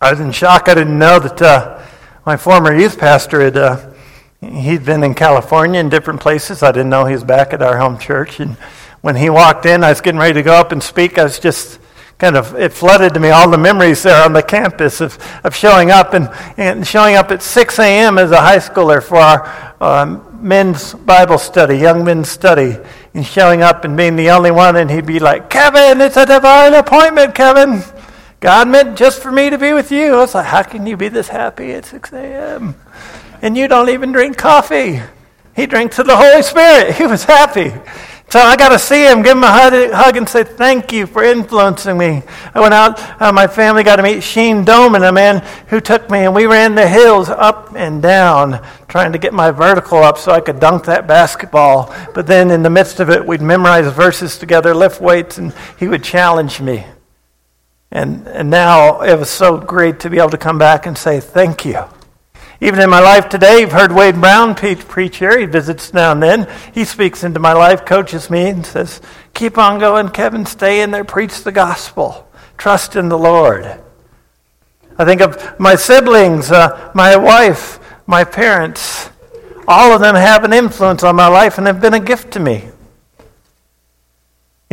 I 0.00 0.10
was 0.10 0.20
in 0.20 0.32
shock. 0.32 0.68
I 0.68 0.74
didn't 0.74 0.98
know 0.98 1.18
that 1.20 1.40
uh, 1.40 1.80
my 2.26 2.36
former 2.36 2.74
youth 2.74 2.98
pastor 2.98 3.40
had. 3.40 3.56
Uh, 3.56 3.90
He'd 4.52 4.84
been 4.84 5.02
in 5.02 5.14
California 5.14 5.80
in 5.80 5.88
different 5.88 6.20
places. 6.20 6.62
I 6.62 6.72
didn't 6.72 6.90
know 6.90 7.06
he 7.06 7.14
was 7.14 7.24
back 7.24 7.52
at 7.52 7.62
our 7.62 7.78
home 7.78 7.98
church. 7.98 8.40
And 8.40 8.56
when 9.00 9.16
he 9.16 9.30
walked 9.30 9.66
in, 9.66 9.82
I 9.82 9.90
was 9.90 10.00
getting 10.00 10.20
ready 10.20 10.34
to 10.34 10.42
go 10.42 10.54
up 10.54 10.72
and 10.72 10.82
speak. 10.82 11.18
I 11.18 11.24
was 11.24 11.38
just 11.38 11.80
kind 12.18 12.36
of, 12.36 12.54
it 12.54 12.72
flooded 12.72 13.14
to 13.14 13.20
me 13.20 13.30
all 13.30 13.50
the 13.50 13.58
memories 13.58 14.02
there 14.02 14.22
on 14.24 14.32
the 14.32 14.42
campus 14.42 15.00
of, 15.00 15.18
of 15.44 15.54
showing 15.54 15.90
up 15.90 16.14
and, 16.14 16.28
and 16.56 16.86
showing 16.86 17.16
up 17.16 17.30
at 17.30 17.42
6 17.42 17.78
a.m. 17.78 18.18
as 18.18 18.30
a 18.30 18.40
high 18.40 18.58
schooler 18.58 19.02
for 19.02 19.16
our 19.16 19.74
um, 19.80 20.38
men's 20.46 20.94
Bible 20.94 21.38
study, 21.38 21.78
young 21.78 22.04
men's 22.04 22.28
study, 22.28 22.76
and 23.14 23.24
showing 23.24 23.62
up 23.62 23.84
and 23.84 23.96
being 23.96 24.16
the 24.16 24.30
only 24.30 24.50
one. 24.50 24.76
And 24.76 24.90
he'd 24.90 25.06
be 25.06 25.20
like, 25.20 25.48
Kevin, 25.48 26.00
it's 26.00 26.16
a 26.16 26.26
divine 26.26 26.74
appointment, 26.74 27.34
Kevin. 27.34 27.82
God 28.40 28.68
meant 28.68 28.98
just 28.98 29.22
for 29.22 29.32
me 29.32 29.48
to 29.48 29.56
be 29.56 29.72
with 29.72 29.90
you. 29.90 30.14
I 30.14 30.18
was 30.18 30.34
like, 30.34 30.46
how 30.46 30.62
can 30.62 30.86
you 30.86 30.96
be 30.96 31.08
this 31.08 31.28
happy 31.28 31.72
at 31.72 31.86
6 31.86 32.12
a.m.? 32.12 32.74
and 33.44 33.58
you 33.58 33.68
don't 33.68 33.90
even 33.90 34.10
drink 34.10 34.38
coffee. 34.38 35.02
He 35.54 35.66
drinks 35.66 35.98
of 35.98 36.06
the 36.06 36.16
Holy 36.16 36.42
Spirit. 36.42 36.94
He 36.96 37.06
was 37.06 37.24
happy. 37.24 37.72
So 38.30 38.40
I 38.40 38.56
got 38.56 38.70
to 38.70 38.80
see 38.80 39.06
him, 39.06 39.22
give 39.22 39.36
him 39.36 39.44
a 39.44 39.52
hug, 39.52 40.16
and 40.16 40.28
say 40.28 40.42
thank 40.42 40.92
you 40.92 41.06
for 41.06 41.22
influencing 41.22 41.96
me. 41.96 42.24
I 42.52 42.60
went 42.60 42.74
out, 42.74 42.98
uh, 43.22 43.30
my 43.32 43.46
family 43.46 43.84
got 43.84 43.96
to 43.96 44.02
meet 44.02 44.24
Sheen 44.24 44.64
Doman, 44.64 45.04
a 45.04 45.12
man 45.12 45.46
who 45.68 45.80
took 45.80 46.10
me, 46.10 46.20
and 46.20 46.34
we 46.34 46.46
ran 46.46 46.74
the 46.74 46.88
hills 46.88 47.28
up 47.28 47.76
and 47.76 48.02
down, 48.02 48.60
trying 48.88 49.12
to 49.12 49.18
get 49.18 49.32
my 49.32 49.52
vertical 49.52 49.98
up 49.98 50.18
so 50.18 50.32
I 50.32 50.40
could 50.40 50.58
dunk 50.58 50.84
that 50.86 51.06
basketball. 51.06 51.94
But 52.12 52.26
then 52.26 52.50
in 52.50 52.64
the 52.64 52.70
midst 52.70 52.98
of 52.98 53.08
it, 53.08 53.24
we'd 53.24 53.40
memorize 53.40 53.86
verses 53.92 54.36
together, 54.36 54.74
lift 54.74 55.00
weights, 55.00 55.38
and 55.38 55.54
he 55.78 55.86
would 55.86 56.02
challenge 56.02 56.60
me. 56.60 56.86
And, 57.92 58.26
and 58.26 58.50
now 58.50 59.02
it 59.02 59.16
was 59.16 59.30
so 59.30 59.58
great 59.58 60.00
to 60.00 60.10
be 60.10 60.18
able 60.18 60.30
to 60.30 60.38
come 60.38 60.58
back 60.58 60.86
and 60.86 60.98
say 60.98 61.20
thank 61.20 61.64
you. 61.64 61.84
Even 62.64 62.80
in 62.80 62.88
my 62.88 63.00
life 63.00 63.28
today, 63.28 63.60
you've 63.60 63.72
heard 63.72 63.92
Wade 63.92 64.18
Brown 64.18 64.54
preach 64.54 65.18
here. 65.18 65.38
He 65.38 65.44
visits 65.44 65.92
now 65.92 66.12
and 66.12 66.22
then. 66.22 66.48
He 66.72 66.86
speaks 66.86 67.22
into 67.22 67.38
my 67.38 67.52
life, 67.52 67.84
coaches 67.84 68.30
me, 68.30 68.48
and 68.48 68.64
says, 68.64 69.02
Keep 69.34 69.58
on 69.58 69.78
going, 69.78 70.08
Kevin. 70.08 70.46
Stay 70.46 70.80
in 70.80 70.90
there. 70.90 71.04
Preach 71.04 71.44
the 71.44 71.52
gospel. 71.52 72.26
Trust 72.56 72.96
in 72.96 73.10
the 73.10 73.18
Lord. 73.18 73.66
I 74.96 75.04
think 75.04 75.20
of 75.20 75.60
my 75.60 75.74
siblings, 75.74 76.50
uh, 76.50 76.90
my 76.94 77.18
wife, 77.18 77.78
my 78.06 78.24
parents. 78.24 79.10
All 79.68 79.92
of 79.92 80.00
them 80.00 80.14
have 80.14 80.42
an 80.42 80.54
influence 80.54 81.04
on 81.04 81.16
my 81.16 81.28
life 81.28 81.58
and 81.58 81.66
have 81.66 81.82
been 81.82 81.92
a 81.92 82.00
gift 82.00 82.32
to 82.32 82.40
me. 82.40 82.70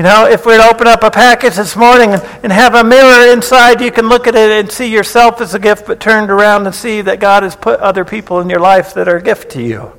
You 0.01 0.07
know, 0.07 0.25
if 0.25 0.47
we'd 0.47 0.59
open 0.59 0.87
up 0.87 1.03
a 1.03 1.11
package 1.11 1.57
this 1.57 1.75
morning 1.75 2.09
and 2.09 2.51
have 2.51 2.73
a 2.73 2.83
mirror 2.83 3.31
inside, 3.31 3.81
you 3.81 3.91
can 3.91 4.09
look 4.09 4.25
at 4.25 4.33
it 4.33 4.49
and 4.49 4.71
see 4.71 4.91
yourself 4.91 5.39
as 5.41 5.53
a 5.53 5.59
gift, 5.59 5.85
but 5.85 5.99
turned 5.99 6.31
around 6.31 6.65
and 6.65 6.73
see 6.73 7.01
that 7.01 7.19
God 7.19 7.43
has 7.43 7.55
put 7.55 7.79
other 7.81 8.03
people 8.03 8.39
in 8.39 8.49
your 8.49 8.59
life 8.59 8.95
that 8.95 9.07
are 9.07 9.17
a 9.17 9.21
gift 9.21 9.51
to 9.51 9.61
you. 9.61 9.91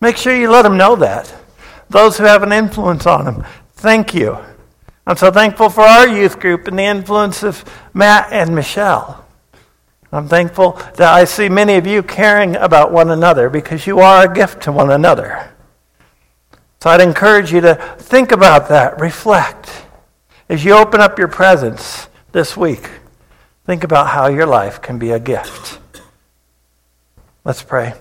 Make 0.00 0.16
sure 0.16 0.32
you 0.32 0.48
let 0.48 0.62
them 0.62 0.76
know 0.76 0.94
that. 0.94 1.34
Those 1.90 2.16
who 2.16 2.22
have 2.22 2.44
an 2.44 2.52
influence 2.52 3.04
on 3.04 3.24
them, 3.24 3.44
thank 3.72 4.14
you. 4.14 4.38
I'm 5.08 5.16
so 5.16 5.32
thankful 5.32 5.70
for 5.70 5.82
our 5.82 6.06
youth 6.06 6.38
group 6.38 6.68
and 6.68 6.78
the 6.78 6.84
influence 6.84 7.42
of 7.42 7.64
Matt 7.94 8.32
and 8.32 8.54
Michelle. 8.54 9.26
I'm 10.12 10.28
thankful 10.28 10.74
that 10.98 11.12
I 11.12 11.24
see 11.24 11.48
many 11.48 11.74
of 11.74 11.84
you 11.84 12.04
caring 12.04 12.54
about 12.54 12.92
one 12.92 13.10
another 13.10 13.50
because 13.50 13.88
you 13.88 13.98
are 13.98 14.30
a 14.30 14.32
gift 14.32 14.62
to 14.62 14.70
one 14.70 14.92
another. 14.92 15.52
So 16.80 16.90
I'd 16.90 17.00
encourage 17.00 17.52
you 17.52 17.60
to 17.62 17.74
think 17.98 18.32
about 18.32 18.68
that, 18.68 19.00
reflect. 19.00 19.84
As 20.48 20.64
you 20.64 20.74
open 20.74 21.00
up 21.00 21.18
your 21.18 21.28
presence 21.28 22.08
this 22.32 22.56
week, 22.56 22.88
think 23.64 23.82
about 23.82 24.08
how 24.08 24.28
your 24.28 24.46
life 24.46 24.80
can 24.80 24.98
be 24.98 25.10
a 25.10 25.18
gift. 25.18 25.80
Let's 27.44 27.62
pray. 27.62 27.94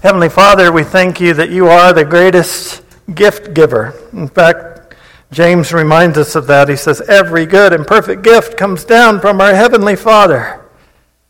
Heavenly 0.00 0.28
Father, 0.28 0.72
we 0.72 0.82
thank 0.82 1.20
you 1.20 1.34
that 1.34 1.50
you 1.50 1.68
are 1.68 1.92
the 1.92 2.04
greatest 2.04 2.82
gift 3.14 3.54
giver. 3.54 3.94
In 4.12 4.28
fact, 4.28 4.94
James 5.30 5.72
reminds 5.72 6.18
us 6.18 6.34
of 6.34 6.46
that. 6.48 6.68
He 6.68 6.76
says, 6.76 7.00
Every 7.02 7.46
good 7.46 7.72
and 7.72 7.86
perfect 7.86 8.22
gift 8.22 8.56
comes 8.56 8.84
down 8.84 9.20
from 9.20 9.40
our 9.40 9.54
Heavenly 9.54 9.96
Father, 9.96 10.60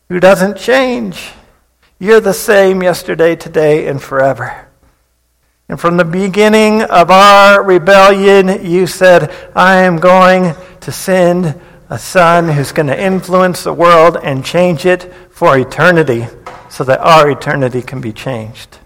who 0.09 0.19
doesn't 0.19 0.57
change. 0.57 1.31
You're 1.99 2.19
the 2.19 2.33
same 2.33 2.81
yesterday, 2.81 3.35
today, 3.35 3.87
and 3.87 4.01
forever. 4.01 4.67
And 5.73 5.79
from 5.79 5.97
the 5.97 6.05
beginning 6.05 6.83
of 6.83 7.09
our 7.09 7.63
rebellion, 7.63 8.63
you 8.63 8.85
said, 8.85 9.33
I 9.55 9.77
am 9.77 9.97
going 9.97 10.53
to 10.81 10.91
send 10.91 11.59
a 11.89 11.97
son 11.97 12.47
who's 12.47 12.71
going 12.71 12.89
to 12.89 13.03
influence 13.03 13.63
the 13.63 13.73
world 13.73 14.19
and 14.21 14.45
change 14.45 14.85
it 14.85 15.11
for 15.31 15.57
eternity 15.57 16.27
so 16.69 16.83
that 16.83 16.99
our 16.99 17.27
eternity 17.27 17.81
can 17.81 18.01
be 18.01 18.13
changed. 18.13 18.77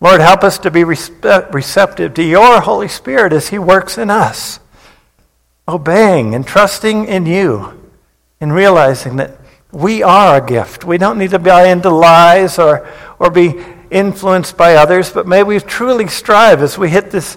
Lord, 0.00 0.20
help 0.20 0.44
us 0.44 0.56
to 0.60 0.70
be 0.70 0.84
receptive 0.84 2.14
to 2.14 2.22
your 2.22 2.60
Holy 2.60 2.86
Spirit 2.86 3.32
as 3.32 3.48
he 3.48 3.58
works 3.58 3.98
in 3.98 4.08
us, 4.08 4.60
obeying 5.66 6.32
and 6.32 6.46
trusting 6.46 7.06
in 7.06 7.26
you 7.26 7.90
and 8.40 8.54
realizing 8.54 9.16
that 9.16 9.36
We 9.72 10.02
are 10.02 10.36
a 10.42 10.46
gift. 10.46 10.84
We 10.84 10.96
don't 10.96 11.18
need 11.18 11.30
to 11.30 11.38
buy 11.38 11.68
into 11.68 11.90
lies 11.90 12.58
or, 12.58 12.88
or 13.18 13.30
be 13.30 13.62
influenced 13.90 14.56
by 14.56 14.74
others, 14.74 15.10
but 15.10 15.26
may 15.26 15.42
we 15.42 15.58
truly 15.60 16.06
strive 16.08 16.62
as 16.62 16.78
we 16.78 16.90
hit 16.90 17.10
this 17.10 17.36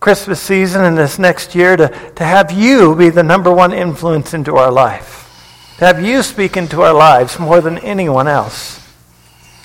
Christmas 0.00 0.40
season 0.40 0.84
and 0.84 0.96
this 0.96 1.18
next 1.18 1.54
year 1.54 1.76
to, 1.76 1.88
to 2.16 2.24
have 2.24 2.50
you 2.50 2.94
be 2.96 3.10
the 3.10 3.22
number 3.22 3.52
one 3.52 3.72
influence 3.72 4.32
into 4.32 4.56
our 4.56 4.70
life. 4.70 5.74
To 5.78 5.86
have 5.86 6.04
you 6.04 6.22
speak 6.22 6.56
into 6.56 6.82
our 6.82 6.94
lives 6.94 7.38
more 7.38 7.60
than 7.60 7.78
anyone 7.78 8.26
else. 8.28 8.80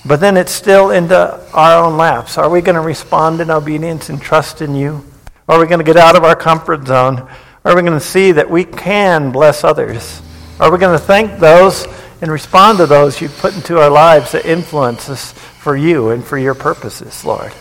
But 0.04 0.20
then 0.20 0.36
it's 0.36 0.52
still 0.52 0.90
into 0.90 1.16
our 1.52 1.84
own 1.84 1.96
laps. 1.96 2.38
Are 2.38 2.48
we 2.48 2.60
going 2.60 2.76
to 2.76 2.80
respond 2.80 3.40
in 3.40 3.50
obedience 3.50 4.08
and 4.08 4.20
trust 4.20 4.62
in 4.62 4.74
you? 4.74 5.04
Are 5.48 5.58
we 5.58 5.66
going 5.66 5.78
to 5.78 5.84
get 5.84 5.96
out 5.96 6.16
of 6.16 6.24
our 6.24 6.36
comfort 6.36 6.86
zone? 6.86 7.28
Are 7.64 7.74
we 7.74 7.82
going 7.82 7.98
to 7.98 8.00
see 8.00 8.32
that 8.32 8.48
we 8.48 8.64
can 8.64 9.32
bless 9.32 9.64
others? 9.64 10.22
Are 10.60 10.70
we 10.70 10.78
going 10.78 10.96
to 10.96 11.04
thank 11.04 11.40
those 11.40 11.86
and 12.20 12.30
respond 12.30 12.78
to 12.78 12.86
those 12.86 13.20
you 13.20 13.28
put 13.28 13.54
into 13.54 13.78
our 13.78 13.90
lives 13.90 14.32
that 14.32 14.46
influence 14.46 15.08
us 15.08 15.32
for 15.32 15.76
you 15.76 16.10
and 16.10 16.24
for 16.24 16.38
your 16.38 16.54
purposes, 16.54 17.24
Lord? 17.24 17.52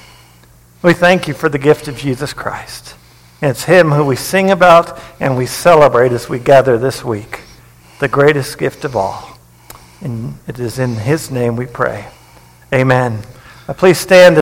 We 0.81 0.93
thank 0.93 1.27
you 1.27 1.33
for 1.33 1.49
the 1.49 1.57
gift 1.57 1.87
of 1.87 1.97
Jesus 1.97 2.33
Christ. 2.33 2.95
And 3.41 3.51
it's 3.51 3.65
Him 3.65 3.91
who 3.91 4.05
we 4.05 4.15
sing 4.15 4.51
about 4.51 4.99
and 5.19 5.37
we 5.37 5.45
celebrate 5.45 6.11
as 6.11 6.29
we 6.29 6.39
gather 6.39 6.77
this 6.77 7.03
week, 7.03 7.41
the 7.99 8.07
greatest 8.07 8.57
gift 8.57 8.85
of 8.85 8.95
all. 8.95 9.37
And 10.01 10.37
it 10.47 10.59
is 10.59 10.79
in 10.79 10.95
His 10.95 11.31
name 11.31 11.55
we 11.55 11.65
pray. 11.65 12.07
Amen. 12.73 13.21
Please 13.77 13.97
stand. 13.97 14.33